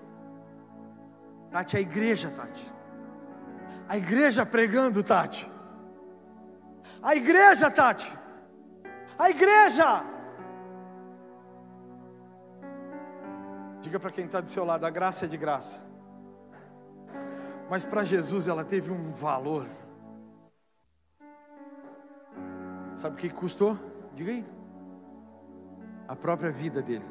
[1.50, 2.72] Tati, a igreja, Tati,
[3.88, 5.48] a igreja pregando, Tati,
[7.02, 8.12] a igreja, Tati,
[9.18, 10.04] a igreja.
[13.80, 15.83] Diga para quem está do seu lado: a graça é de graça
[17.68, 19.66] mas para Jesus ela teve um valor.
[22.94, 23.78] Sabe o que custou?
[24.14, 24.46] Diga aí.
[26.06, 27.04] A própria vida dele.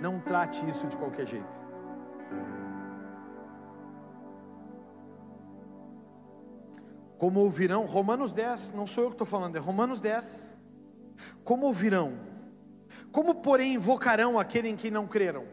[0.00, 1.70] Não trate isso de qualquer jeito.
[7.16, 10.56] Como ouvirão, Romanos 10, não sou eu que estou falando, é Romanos 10.
[11.44, 12.18] Como ouvirão?
[13.12, 15.44] Como, porém, invocarão aquele em quem não creram?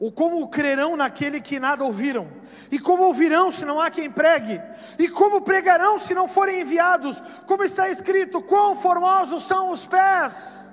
[0.00, 2.26] Ou como crerão naquele que nada ouviram?
[2.72, 4.58] E como ouvirão se não há quem pregue?
[4.98, 7.20] E como pregarão se não forem enviados?
[7.46, 10.72] Como está escrito: quão formosos são os pés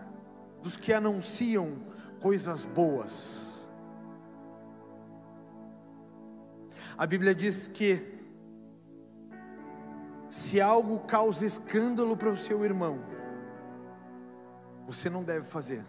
[0.64, 1.78] dos que anunciam
[2.22, 3.68] coisas boas.
[6.98, 8.18] A Bíblia diz que
[10.30, 13.00] se algo causa escândalo para o seu irmão,
[14.86, 15.84] você não deve fazer.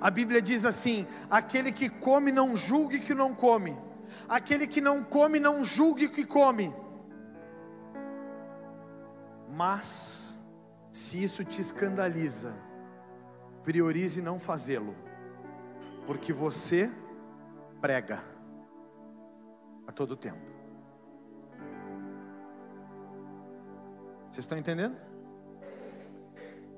[0.00, 3.76] A Bíblia diz assim: aquele que come não julgue que não come,
[4.28, 6.74] aquele que não come não julgue que come.
[9.54, 10.40] Mas,
[10.90, 12.54] se isso te escandaliza,
[13.62, 14.94] priorize não fazê-lo,
[16.06, 16.90] porque você
[17.80, 18.24] prega.
[19.86, 20.40] a todo tempo.
[24.30, 24.96] Vocês estão entendendo?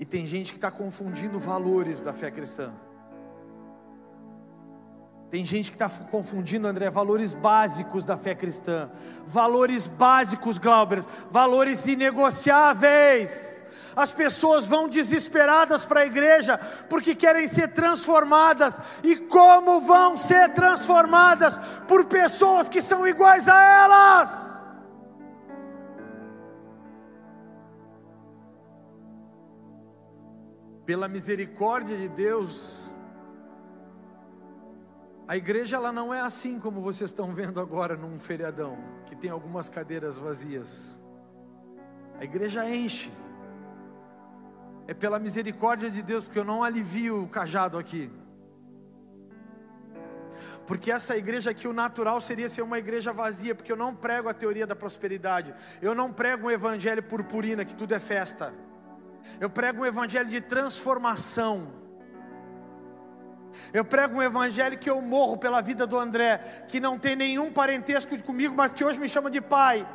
[0.01, 2.75] E tem gente que está confundindo valores da fé cristã.
[5.35, 8.89] Tem gente que está confundindo, André, valores básicos da fé cristã.
[9.27, 13.65] Valores básicos, Glauber, valores inegociáveis.
[13.97, 16.57] As pessoas vão desesperadas para a igreja
[16.89, 18.79] porque querem ser transformadas.
[19.03, 21.59] E como vão ser transformadas
[21.89, 24.55] por pessoas que são iguais a elas?
[30.87, 32.94] pela misericórdia de Deus,
[35.27, 39.31] a igreja ela não é assim como vocês estão vendo agora num feriadão, que tem
[39.31, 41.03] algumas cadeiras vazias.
[42.19, 43.11] A igreja enche.
[44.87, 48.11] É pela misericórdia de Deus, porque eu não alivio o cajado aqui.
[50.67, 54.29] Porque essa igreja aqui, o natural seria ser uma igreja vazia, porque eu não prego
[54.29, 58.53] a teoria da prosperidade, eu não prego um evangelho purpurina, que tudo é festa.
[59.41, 61.84] Eu prego um evangelho de transformação.
[63.73, 66.39] Eu prego um evangelho que eu morro pela vida do André,
[66.69, 69.87] que não tem nenhum parentesco comigo, mas que hoje me chama de pai.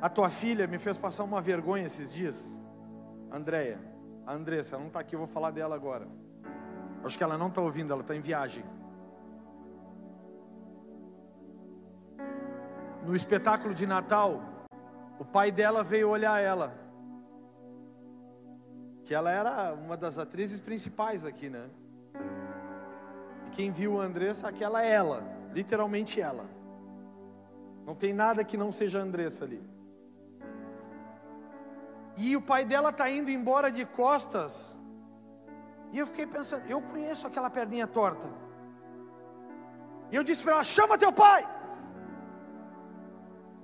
[0.00, 2.60] A tua filha me fez passar uma vergonha esses dias,
[3.30, 3.80] Andréia.
[4.26, 6.06] A Andressa, ela não está aqui, eu vou falar dela agora.
[7.04, 8.64] Acho que ela não está ouvindo, ela está em viagem.
[13.06, 14.42] no espetáculo de Natal,
[15.18, 16.74] o pai dela veio olhar ela.
[19.06, 21.70] Que ela era uma das atrizes principais aqui, né?
[23.52, 25.22] Quem viu a Andressa, aquela é ela,
[25.54, 26.44] literalmente ela.
[27.86, 29.62] Não tem nada que não seja a Andressa ali.
[32.16, 34.76] E o pai dela está indo embora de costas.
[35.92, 38.26] E eu fiquei pensando, eu conheço aquela perninha torta.
[40.10, 41.48] E eu disse para ela: chama teu pai.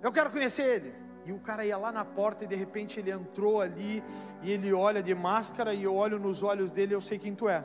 [0.01, 1.01] Eu quero conhecer ele.
[1.25, 4.03] E o cara ia lá na porta e de repente ele entrou ali
[4.43, 7.35] e ele olha de máscara e eu olho nos olhos dele e eu sei quem
[7.35, 7.64] tu é.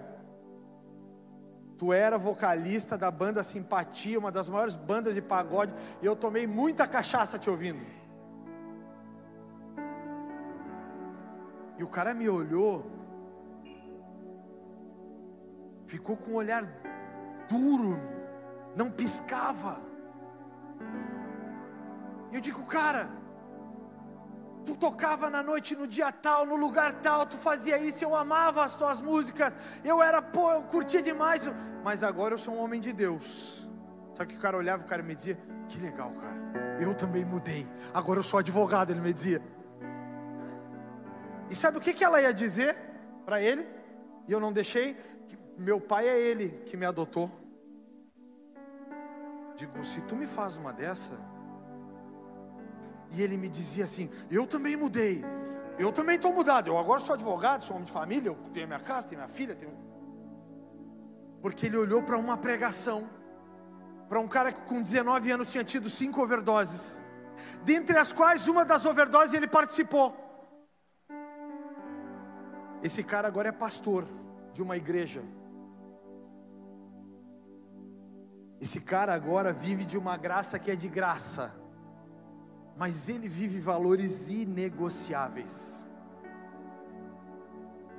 [1.78, 6.47] Tu era vocalista da banda Simpatia, uma das maiores bandas de pagode, e eu tomei
[6.47, 7.84] muita cachaça te ouvindo.
[11.78, 12.91] E o cara me olhou,
[15.86, 16.64] ficou com um olhar
[17.47, 17.99] duro,
[18.76, 19.80] não piscava.
[22.32, 23.10] E eu digo, cara,
[24.68, 28.65] tu tocava na noite no dia tal, no lugar tal, tu fazia isso, eu amava
[28.65, 31.49] as tuas músicas, eu era, pô, eu curtia demais,
[31.86, 33.65] mas agora eu sou um homem de Deus.
[34.13, 35.39] Sabe que o cara olhava, o cara me dizia,
[35.70, 39.41] que legal, cara, eu também mudei, agora eu sou advogado, ele me dizia.
[41.49, 42.76] E sabe o que, que ela ia dizer
[43.26, 43.65] para ele?
[44.28, 44.97] E eu não deixei,
[45.57, 47.32] meu pai é ele que me adotou.
[49.55, 51.18] Digo, se tu me faz uma dessa,
[53.12, 55.24] e ele me dizia assim: Eu também mudei,
[55.78, 56.68] eu também estou mudado.
[56.68, 59.55] Eu agora sou advogado, sou homem de família, eu tenho minha casa, tenho minha filha.
[59.55, 59.72] Tenho...
[61.41, 63.10] Porque ele olhou para uma pregação,
[64.10, 67.01] para um cara que com 19 anos tinha tido cinco overdoses,
[67.64, 70.16] dentre as quais uma das overdoses ele participou.
[72.84, 74.05] Esse cara agora é pastor
[74.53, 75.22] de uma igreja.
[78.60, 81.66] Esse cara agora vive de uma graça que é de graça
[82.78, 85.86] mas ele vive valores inegociáveis.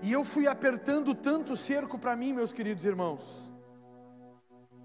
[0.01, 3.53] E eu fui apertando tanto o cerco para mim, meus queridos irmãos.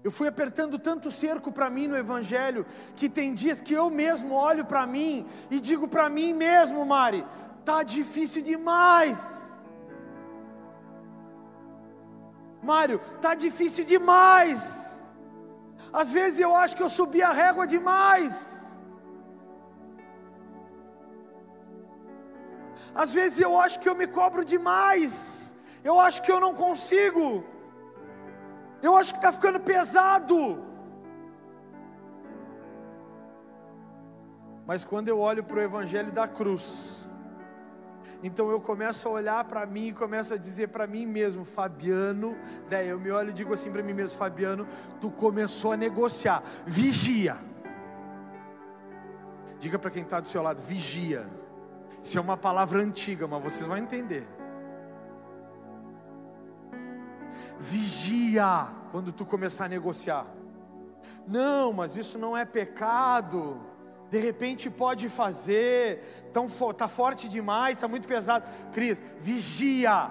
[0.02, 2.66] Eu fui apertando tanto o cerco para mim no Evangelho,
[2.96, 7.24] que tem dias que eu mesmo olho para mim e digo para mim mesmo, Mari,
[7.64, 9.44] tá difícil demais.
[12.62, 15.04] Mário, tá difícil demais.
[15.92, 18.63] Às vezes eu acho que eu subi a régua demais.
[22.94, 25.54] Às vezes eu acho que eu me cobro demais,
[25.84, 27.44] eu acho que eu não consigo,
[28.82, 30.62] eu acho que está ficando pesado.
[34.66, 37.08] Mas quando eu olho para o Evangelho da cruz,
[38.22, 42.36] então eu começo a olhar para mim e começo a dizer para mim mesmo, Fabiano,
[42.70, 44.66] daí eu me olho e digo assim para mim mesmo, Fabiano,
[45.00, 47.36] tu começou a negociar, vigia.
[49.58, 51.28] Diga para quem está do seu lado, vigia.
[52.04, 54.28] Isso é uma palavra antiga, mas vocês vão entender.
[57.58, 60.26] Vigia quando tu começar a negociar.
[61.26, 63.58] Não, mas isso não é pecado.
[64.10, 66.30] De repente pode fazer.
[66.30, 66.46] Tão
[66.76, 68.46] tá forte demais, está muito pesado.
[68.70, 70.10] Cris, vigia.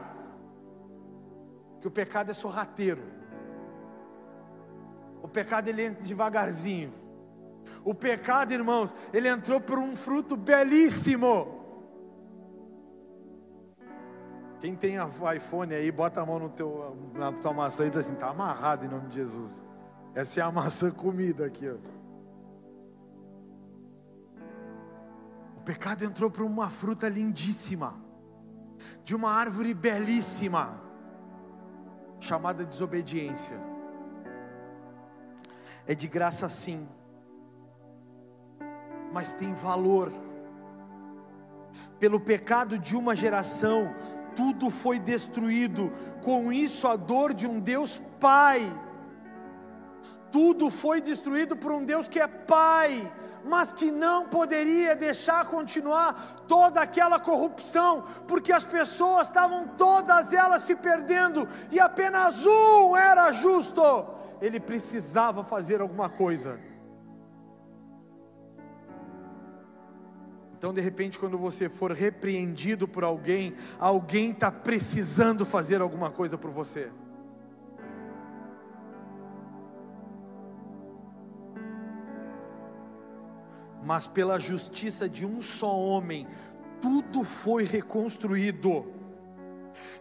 [1.80, 3.04] que o pecado é sorrateiro.
[5.22, 6.92] O pecado ele entra devagarzinho.
[7.86, 11.63] O pecado, irmãos, ele entrou por um fruto belíssimo.
[14.64, 14.96] Quem tem
[15.36, 18.86] iPhone aí, bota a mão no teu, na tua maçã e diz assim: está amarrado
[18.86, 19.62] em nome de Jesus.
[20.16, 21.70] Essa é a maçã comida aqui.
[21.70, 21.76] Ó.
[25.58, 27.98] O pecado entrou por uma fruta lindíssima,
[29.04, 30.82] de uma árvore belíssima,
[32.22, 33.60] chamada desobediência.
[35.86, 36.88] É de graça sim
[39.12, 40.12] mas tem valor.
[42.00, 43.94] Pelo pecado de uma geração,
[44.36, 48.62] tudo foi destruído, com isso a dor de um Deus Pai.
[50.32, 53.12] Tudo foi destruído por um Deus que é Pai,
[53.46, 60.64] mas que não poderia deixar continuar toda aquela corrupção, porque as pessoas estavam todas elas
[60.64, 63.82] se perdendo e apenas um era justo.
[64.42, 66.60] Ele precisava fazer alguma coisa.
[70.64, 76.38] Então, de repente, quando você for repreendido por alguém, alguém está precisando fazer alguma coisa
[76.38, 76.90] por você.
[83.84, 86.26] Mas pela justiça de um só homem,
[86.82, 88.86] tudo foi reconstruído.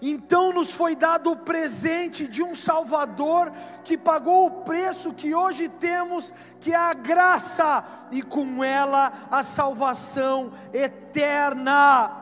[0.00, 3.52] Então nos foi dado o presente de um Salvador
[3.84, 9.42] que pagou o preço que hoje temos, que é a graça, e com ela a
[9.42, 12.18] salvação eterna.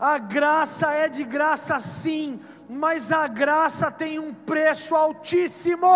[0.00, 5.86] A graça é de graça sim, mas a graça tem um preço altíssimo.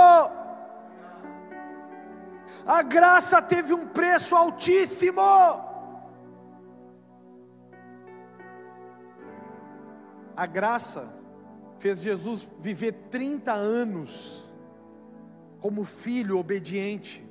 [2.65, 5.66] A graça teve um preço altíssimo.
[10.37, 11.17] A graça
[11.79, 14.45] fez Jesus viver 30 anos
[15.61, 17.25] como filho obediente.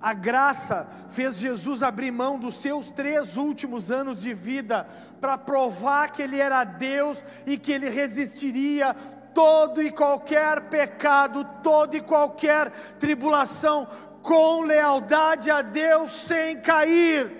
[0.00, 4.84] A graça fez Jesus abrir mão dos seus três últimos anos de vida
[5.20, 8.94] para provar que ele era Deus e que ele resistiria
[9.32, 13.86] todo e qualquer pecado, toda e qualquer tribulação,
[14.20, 17.30] com lealdade a Deus sem cair.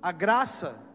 [0.00, 0.85] A graça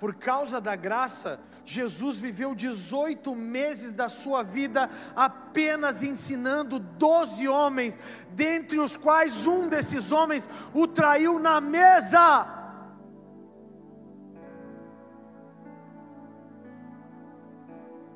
[0.00, 7.98] por causa da graça, Jesus viveu 18 meses da sua vida apenas ensinando 12 homens,
[8.30, 12.56] dentre os quais um desses homens o traiu na mesa.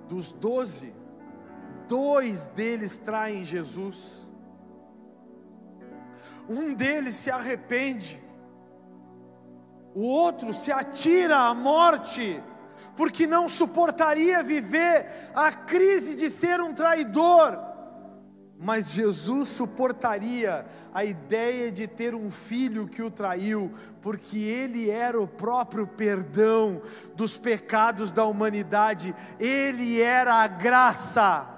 [0.08, 0.94] Dos doze,
[1.86, 4.26] dois deles traem Jesus,
[6.48, 8.23] um deles se arrepende,
[9.94, 12.42] o outro se atira à morte,
[12.96, 17.58] porque não suportaria viver a crise de ser um traidor.
[18.58, 25.20] Mas Jesus suportaria a ideia de ter um filho que o traiu, porque ele era
[25.20, 26.80] o próprio perdão
[27.14, 31.50] dos pecados da humanidade, ele era a graça.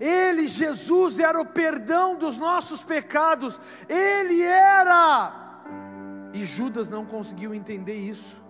[0.00, 5.45] Ele, Jesus, era o perdão dos nossos pecados, ele era
[6.36, 8.44] e Judas não conseguiu entender isso.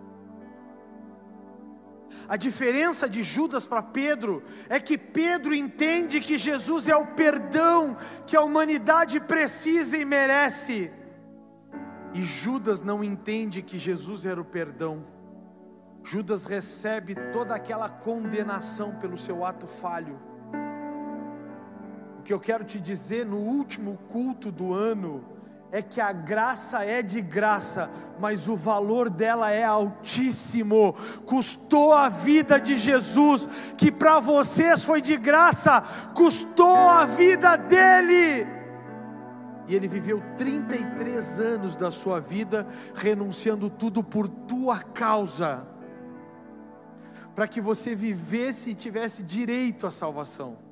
[2.29, 7.97] A diferença de Judas para Pedro é que Pedro entende que Jesus é o perdão
[8.27, 10.91] que a humanidade precisa e merece.
[12.13, 15.05] E Judas não entende que Jesus era o perdão.
[16.03, 20.21] Judas recebe toda aquela condenação pelo seu ato falho.
[22.19, 25.36] O que eu quero te dizer no último culto do ano,
[25.77, 30.95] é que a graça é de graça, mas o valor dela é altíssimo.
[31.27, 35.83] Custou a vida de Jesus, que para vocês foi de graça,
[36.15, 38.47] custou a vida dele.
[39.69, 45.67] E ele viveu 33 anos da sua vida renunciando tudo por tua causa,
[47.35, 50.66] para que você vivesse e tivesse direito à salvação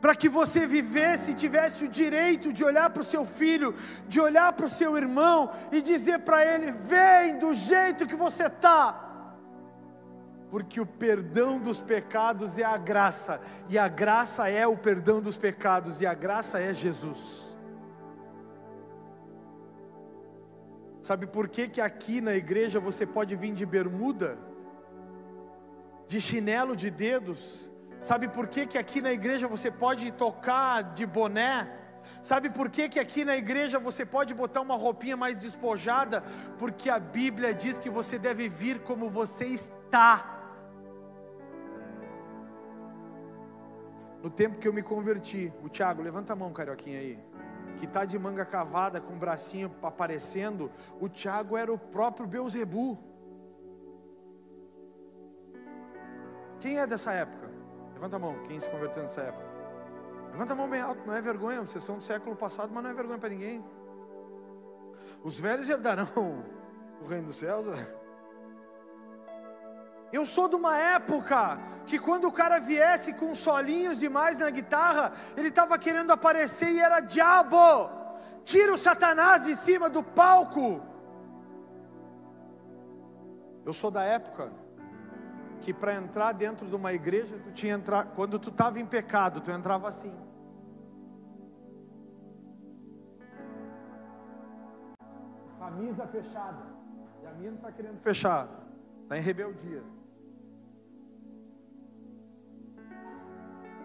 [0.00, 3.74] para que você vivesse e tivesse o direito de olhar para o seu filho,
[4.08, 8.46] de olhar para o seu irmão e dizer para ele: vem do jeito que você
[8.46, 9.08] está.
[10.50, 15.36] Porque o perdão dos pecados é a graça, e a graça é o perdão dos
[15.36, 17.50] pecados, e a graça é Jesus.
[21.02, 24.38] Sabe por que, que aqui na igreja você pode vir de bermuda,
[26.08, 27.69] de chinelo de dedos,
[28.02, 31.80] Sabe por que, que aqui na igreja você pode tocar de boné?
[32.22, 36.22] Sabe por que, que aqui na igreja você pode botar uma roupinha mais despojada?
[36.58, 40.38] Porque a Bíblia diz que você deve vir como você está.
[44.22, 47.18] No tempo que eu me converti, o Tiago, levanta a mão, carioquinha aí,
[47.78, 50.70] que está de manga cavada, com o bracinho aparecendo,
[51.00, 52.98] o Tiago era o próprio Beuzebu.
[56.60, 57.49] Quem é dessa época?
[58.00, 59.44] Levanta a mão, quem se converteu nessa época?
[60.32, 62.88] Levanta a mão bem alto, não é vergonha, vocês são do século passado, mas não
[62.88, 63.62] é vergonha para ninguém.
[65.22, 66.06] Os velhos herdarão
[67.02, 67.66] o reino dos céus.
[70.10, 75.12] Eu sou de uma época que quando o cara viesse com solinhos demais na guitarra,
[75.36, 77.58] ele estava querendo aparecer e era diabo.
[78.44, 80.82] Tira o Satanás de cima do palco.
[83.66, 84.50] Eu sou da época
[85.60, 89.40] que para entrar dentro de uma igreja, tu tinha entrar, quando tu estava em pecado,
[89.40, 90.12] tu entrava assim.
[95.58, 96.62] Camisa fechada.
[97.22, 98.48] E a minha não está querendo fechar.
[99.02, 99.82] Está em rebeldia.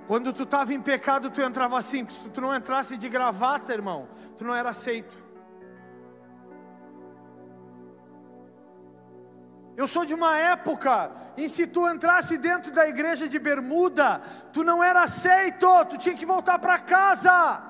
[0.07, 2.07] Quando tu estava em pecado, tu entrava assim.
[2.09, 4.07] Se tu não entrasse de gravata, irmão,
[4.38, 5.24] tu não era aceito.
[9.78, 14.21] Eu sou de uma época em se tu entrasse dentro da igreja de bermuda,
[14.53, 17.61] tu não era aceito, tu tinha que voltar para casa.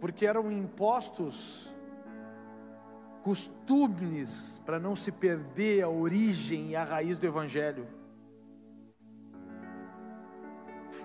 [0.00, 1.76] Porque eram impostos
[3.22, 7.86] costumes para não se perder a origem e a raiz do evangelho.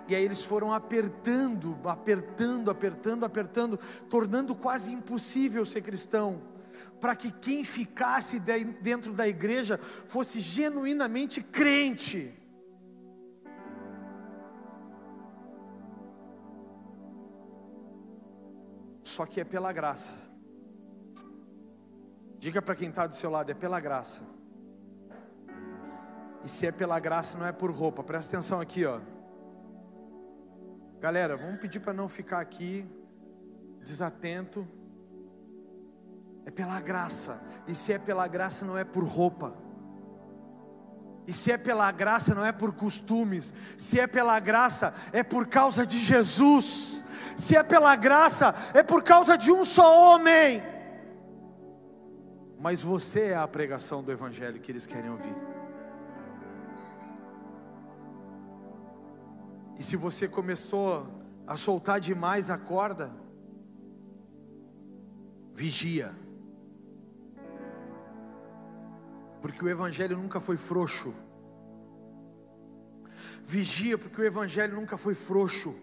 [0.08, 6.55] E aí eles foram apertando, apertando, apertando, apertando, tornando quase impossível ser cristão
[7.06, 12.36] para que quem ficasse dentro da igreja fosse genuinamente crente.
[19.04, 20.18] Só que é pela graça.
[22.40, 24.24] Diga para quem está do seu lado: é pela graça.
[26.44, 28.04] E se é pela graça, não é por roupa.
[28.04, 29.00] Presta atenção aqui, ó.
[31.00, 32.84] Galera, vamos pedir para não ficar aqui
[33.84, 34.68] desatento.
[36.46, 37.42] É pela graça.
[37.68, 39.56] E se é pela graça, não é por roupa.
[41.28, 43.54] E se é pela graça, não é por costumes.
[43.78, 47.04] Se é pela graça, é por causa de Jesus.
[47.36, 50.62] Se é pela graça, é por causa de um só homem.
[52.60, 55.36] Mas você é a pregação do Evangelho que eles querem ouvir.
[59.78, 61.08] E se você começou
[61.46, 63.12] a soltar demais a corda,
[65.54, 66.25] vigia.
[69.46, 71.14] Porque o Evangelho nunca foi frouxo.
[73.44, 75.76] Vigia, porque o Evangelho nunca foi frouxo.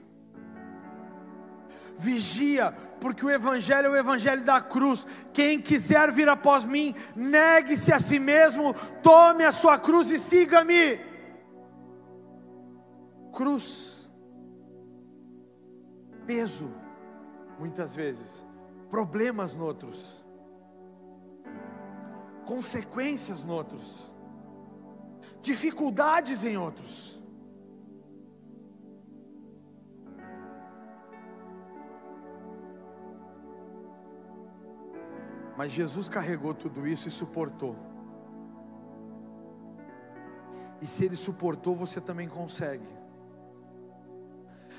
[1.96, 5.06] Vigia, porque o Evangelho é o Evangelho da cruz.
[5.32, 10.98] Quem quiser vir após mim, negue-se a si mesmo, tome a sua cruz e siga-me.
[13.32, 14.10] Cruz,
[16.26, 16.68] peso,
[17.60, 18.44] muitas vezes,
[18.90, 20.21] problemas noutros
[22.46, 24.12] consequências em outros,
[25.40, 27.18] dificuldades em outros.
[35.56, 37.76] Mas Jesus carregou tudo isso e suportou.
[40.80, 42.88] E se ele suportou, você também consegue.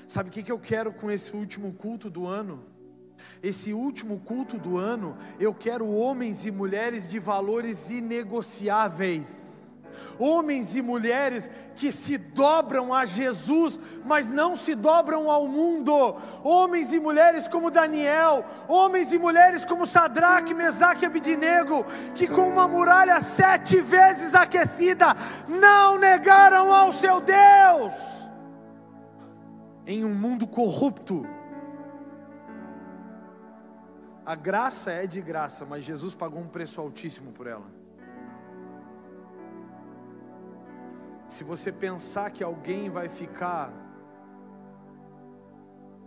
[0.06, 2.73] Sabe o que eu quero com esse último culto do ano?
[3.42, 9.54] Esse último culto do ano, eu quero homens e mulheres de valores inegociáveis.
[10.18, 16.16] Homens e mulheres que se dobram a Jesus, mas não se dobram ao mundo.
[16.42, 21.84] Homens e mulheres como Daniel, homens e mulheres como Sadraque, Mesaque e Abidinego,
[22.14, 25.16] que com uma muralha sete vezes aquecida,
[25.48, 28.24] não negaram ao seu Deus.
[29.86, 31.26] Em um mundo corrupto,
[34.26, 37.66] a graça é de graça, mas Jesus pagou um preço altíssimo por ela.
[41.28, 43.72] Se você pensar que alguém vai ficar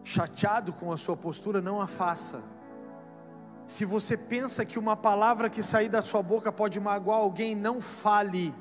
[0.03, 2.41] chateado com a sua postura, não a faça.
[3.65, 7.81] Se você pensa que uma palavra que sair da sua boca pode magoar alguém, não
[7.81, 8.55] fale.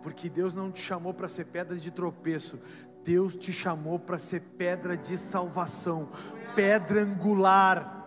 [0.00, 2.58] Porque Deus não te chamou para ser pedra de tropeço,
[3.04, 6.08] Deus te chamou para ser pedra de salvação,
[6.54, 8.00] pedra angular.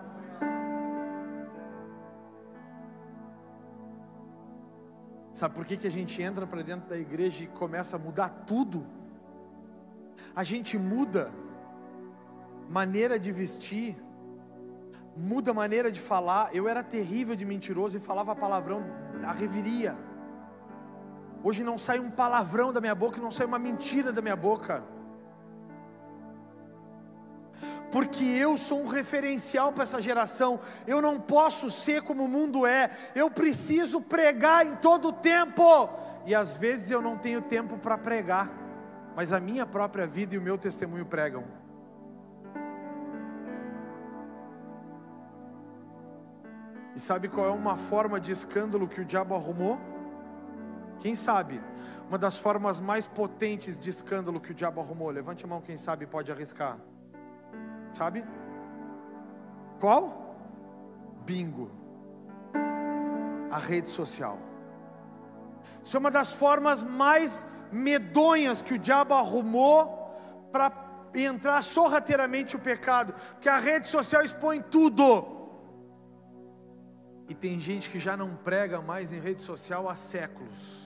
[5.33, 8.29] Sabe por que, que a gente entra para dentro da igreja e começa a mudar
[8.47, 8.85] tudo?
[10.33, 11.29] A gente muda
[12.69, 13.97] maneira de vestir,
[15.15, 16.55] muda maneira de falar.
[16.55, 18.85] Eu era terrível de mentiroso e falava palavrão
[19.25, 20.04] a reviria.
[21.47, 24.83] Hoje não sai um palavrão da minha boca, não sai uma mentira da minha boca.
[27.91, 30.59] Porque eu sou um referencial para essa geração.
[30.87, 32.89] Eu não posso ser como o mundo é.
[33.13, 35.87] Eu preciso pregar em todo o tempo.
[36.25, 38.49] E às vezes eu não tenho tempo para pregar,
[39.15, 41.43] mas a minha própria vida e o meu testemunho pregam.
[46.95, 49.94] E sabe qual é uma forma de escândalo que o diabo arrumou?
[51.05, 51.61] Quem sabe?
[52.07, 55.11] Uma das formas mais potentes de escândalo que o diabo arrumou.
[55.11, 56.79] Levante a mão, quem sabe pode arriscar.
[57.93, 58.25] Sabe?
[59.79, 60.35] Qual?
[61.23, 61.69] Bingo.
[63.51, 64.39] A rede social.
[65.83, 70.11] Isso é uma das formas mais medonhas que o diabo arrumou
[70.51, 70.71] para
[71.13, 75.23] entrar sorrateiramente o pecado, porque a rede social expõe tudo.
[77.29, 80.84] E tem gente que já não prega mais em rede social há séculos.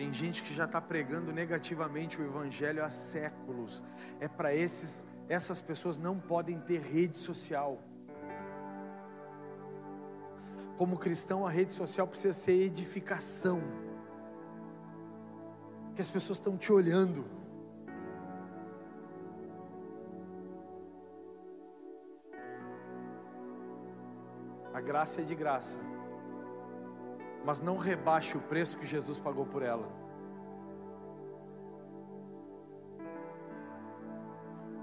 [0.00, 3.84] Tem gente que já está pregando negativamente o Evangelho há séculos.
[4.18, 7.78] É para esses, essas pessoas não podem ter rede social.
[10.78, 13.60] Como cristão, a rede social precisa ser edificação
[15.94, 17.26] que as pessoas estão te olhando.
[24.72, 25.78] A graça é de graça,
[27.44, 29.88] mas não rebaixe o preço que Jesus pagou por ela.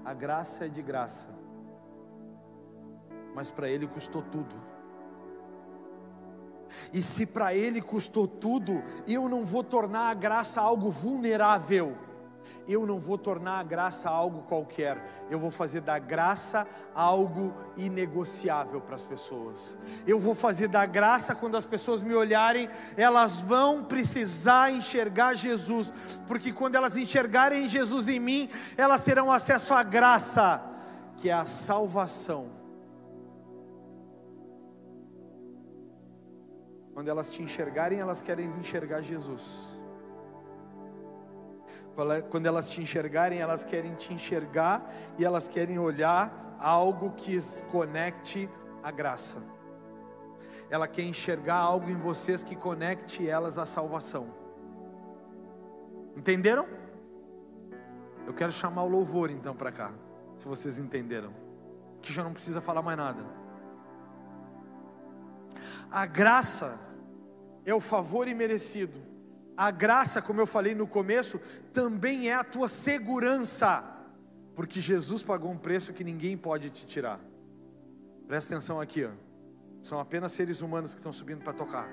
[0.04, 1.28] A graça é de graça,
[3.34, 4.54] mas para Ele custou tudo.
[6.92, 11.96] E se para Ele custou tudo, eu não vou tornar a graça algo vulnerável.
[12.66, 18.80] Eu não vou tornar a graça algo qualquer, eu vou fazer da graça algo inegociável
[18.80, 19.76] para as pessoas.
[20.06, 25.92] Eu vou fazer da graça, quando as pessoas me olharem, elas vão precisar enxergar Jesus,
[26.26, 30.62] porque quando elas enxergarem Jesus em mim, elas terão acesso à graça,
[31.16, 32.58] que é a salvação
[36.98, 39.77] Quando elas te enxergarem, elas querem enxergar Jesus.
[42.30, 44.88] Quando elas te enxergarem, elas querem te enxergar
[45.18, 47.36] e elas querem olhar algo que
[47.72, 48.48] conecte
[48.84, 49.42] a graça.
[50.70, 54.32] Ela quer enxergar algo em vocês que conecte elas à salvação.
[56.16, 56.68] Entenderam?
[58.24, 59.90] Eu quero chamar o louvor então para cá,
[60.38, 61.32] se vocês entenderam.
[62.00, 63.24] Que já não precisa falar mais nada.
[65.90, 66.78] A graça
[67.66, 69.07] é o favor imerecido.
[69.58, 71.40] A graça, como eu falei no começo,
[71.72, 73.82] também é a tua segurança,
[74.54, 77.18] porque Jesus pagou um preço que ninguém pode te tirar.
[78.28, 79.10] Presta atenção aqui, ó.
[79.82, 81.88] são apenas seres humanos que estão subindo para tocar.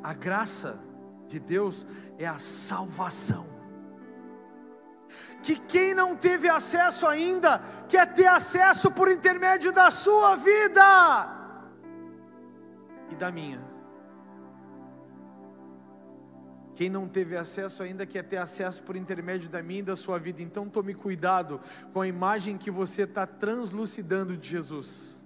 [0.00, 0.78] A graça
[1.26, 1.84] de Deus
[2.20, 3.48] é a salvação.
[5.42, 7.58] Que quem não teve acesso ainda,
[7.88, 10.84] quer ter acesso por intermédio da sua vida
[13.10, 13.65] e da minha.
[16.76, 20.18] Quem não teve acesso ainda quer ter acesso por intermédio da minha e da sua
[20.18, 20.42] vida.
[20.42, 21.58] Então tome cuidado
[21.90, 25.24] com a imagem que você está translucidando de Jesus.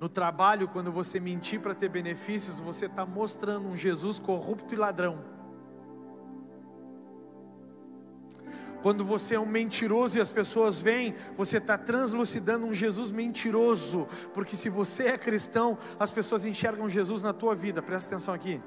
[0.00, 4.76] No trabalho, quando você mentir para ter benefícios, você está mostrando um Jesus corrupto e
[4.76, 5.37] ladrão.
[8.82, 14.06] Quando você é um mentiroso e as pessoas vêm, você está translucidando um Jesus mentiroso,
[14.32, 18.60] porque se você é cristão, as pessoas enxergam Jesus na tua vida, presta atenção aqui.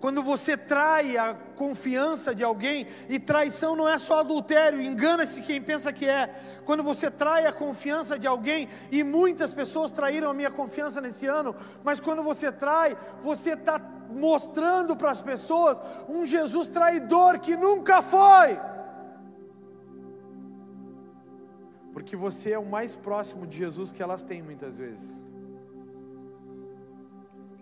[0.00, 5.62] Quando você trai a confiança de alguém, e traição não é só adultério, engana-se quem
[5.62, 6.28] pensa que é.
[6.64, 11.26] Quando você trai a confiança de alguém, e muitas pessoas traíram a minha confiança nesse
[11.26, 11.54] ano,
[11.84, 13.78] mas quando você trai, você está
[14.12, 18.58] mostrando para as pessoas um Jesus traidor que nunca foi.
[21.92, 25.26] Porque você é o mais próximo de Jesus que elas têm muitas vezes.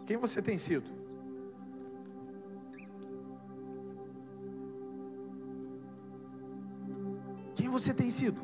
[0.06, 0.90] Quem você tem sido?
[7.54, 8.40] Quem você tem sido?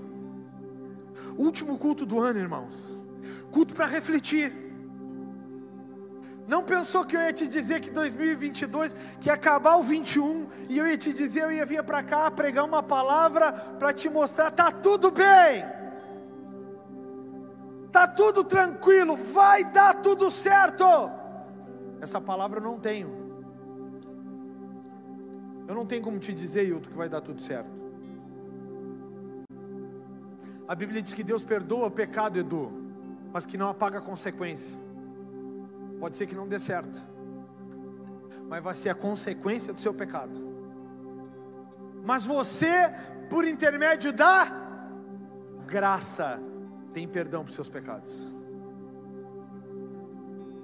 [1.37, 2.99] Último culto do ano, irmãos.
[3.51, 4.66] Culto para refletir
[6.47, 10.79] Não pensou que eu ia te dizer que 2022, que ia acabar o 21, e
[10.79, 14.51] eu ia te dizer, eu ia vir para cá pregar uma palavra para te mostrar,
[14.53, 15.65] tá tudo bem.
[17.91, 20.85] Tá tudo tranquilo, vai dar tudo certo.
[22.01, 23.27] Essa palavra eu não tenho.
[25.67, 27.71] Eu não tenho como te dizer, Hilton, que vai dar tudo certo.
[30.69, 32.73] A Bíblia diz que Deus perdoa o pecado, Edu,
[33.33, 34.86] mas que não apaga a consequência.
[35.99, 37.03] Pode ser que não dê certo,
[38.49, 40.47] mas vai ser a consequência do seu pecado.
[42.05, 42.93] Mas você,
[43.29, 44.47] por intermédio da
[45.67, 46.41] graça,
[46.93, 48.35] tem perdão para os seus pecados.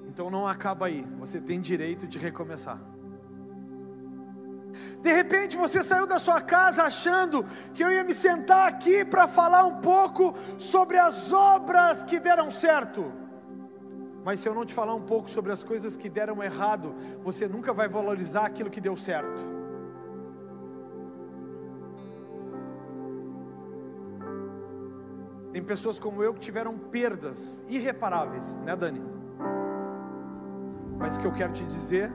[0.07, 2.79] Então não acaba aí, você tem direito de recomeçar.
[5.01, 9.27] De repente você saiu da sua casa achando que eu ia me sentar aqui para
[9.27, 13.13] falar um pouco sobre as obras que deram certo.
[14.25, 17.49] Mas se eu não te falar um pouco sobre as coisas que deram errado, você
[17.49, 19.43] nunca vai valorizar aquilo que deu certo.
[25.53, 29.03] Tem pessoas como eu que tiveram perdas irreparáveis, né, Dani?
[30.99, 32.11] Mas o que eu quero te dizer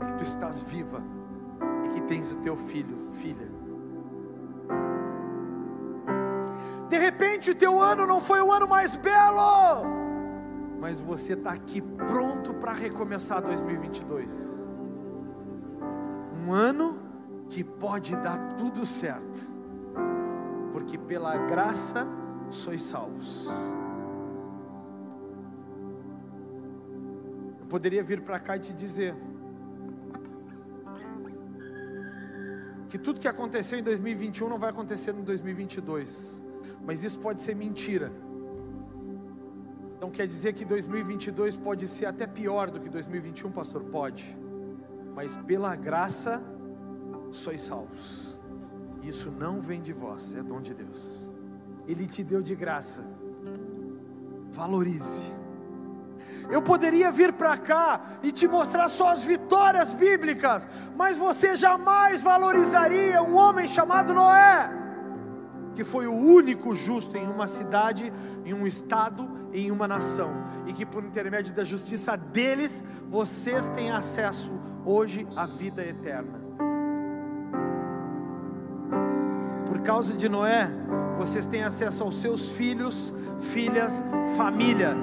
[0.00, 1.02] é que tu estás viva
[1.86, 3.50] e que tens o teu filho, filha.
[6.88, 9.95] De repente o teu ano não foi o ano mais belo
[10.80, 14.66] mas você está aqui pronto para recomeçar 2022.
[16.34, 16.98] Um ano
[17.48, 19.40] que pode dar tudo certo,
[20.72, 22.06] porque pela graça
[22.50, 23.48] sois salvos.
[27.60, 29.14] Eu poderia vir para cá e te dizer
[32.88, 36.42] que tudo que aconteceu em 2021 não vai acontecer no 2022,
[36.84, 38.12] mas isso pode ser mentira
[40.06, 43.82] então quer dizer que 2022 pode ser até pior do que 2021, pastor?
[43.82, 44.38] Pode.
[45.16, 46.40] Mas pela graça
[47.32, 48.36] sois salvos.
[49.02, 51.26] Isso não vem de vós, é dom de Deus.
[51.88, 53.04] Ele te deu de graça.
[54.52, 55.24] Valorize.
[56.48, 62.22] Eu poderia vir para cá e te mostrar só as vitórias bíblicas, mas você jamais
[62.22, 64.85] valorizaria um homem chamado Noé
[65.76, 68.10] que foi o único justo em uma cidade,
[68.46, 70.30] em um estado, em uma nação,
[70.66, 76.40] e que por intermédio da justiça deles, vocês têm acesso hoje à vida eterna.
[79.66, 80.70] Por causa de Noé,
[81.18, 84.02] vocês têm acesso aos seus filhos, filhas,
[84.38, 84.94] família.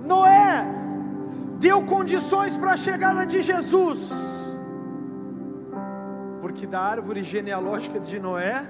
[0.00, 0.64] Noé
[1.58, 4.23] deu condições para a chegada de Jesus
[6.54, 8.64] porque da árvore genealógica de Noé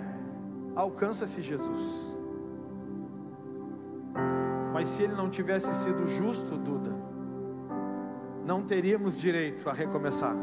[0.75, 2.17] alcança-se Jesus.
[4.73, 6.97] Mas se ele não tivesse sido justo, Duda,
[8.43, 10.35] não teríamos direito a recomeçar.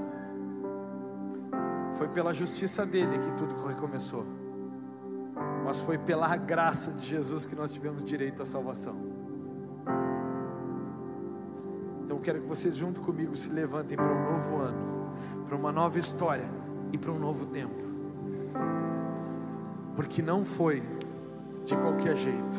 [1.94, 4.24] Foi pela justiça dele que tudo recomeçou.
[5.66, 8.96] Mas foi pela graça de Jesus que nós tivemos direito à salvação.
[12.04, 15.12] Então eu quero que vocês junto comigo se levantem para um novo ano,
[15.48, 16.61] para uma nova história
[16.92, 17.84] e para um novo tempo.
[19.96, 20.82] Porque não foi
[21.66, 22.58] de qualquer jeito,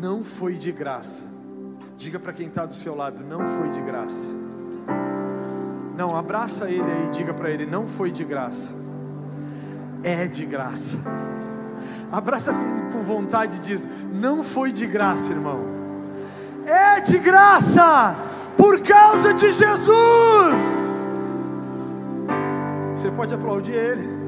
[0.00, 1.32] não foi de graça.
[1.96, 4.32] Diga para quem está do seu lado: não foi de graça.
[5.96, 8.74] Não, abraça ele aí, diga para ele: não foi de graça,
[10.02, 10.98] é de graça.
[12.10, 15.60] Abraça com, com vontade e diz: não foi de graça, irmão,
[16.64, 18.16] é de graça,
[18.56, 20.83] por causa de Jesus.
[23.04, 24.23] Você pode aplaudir ele.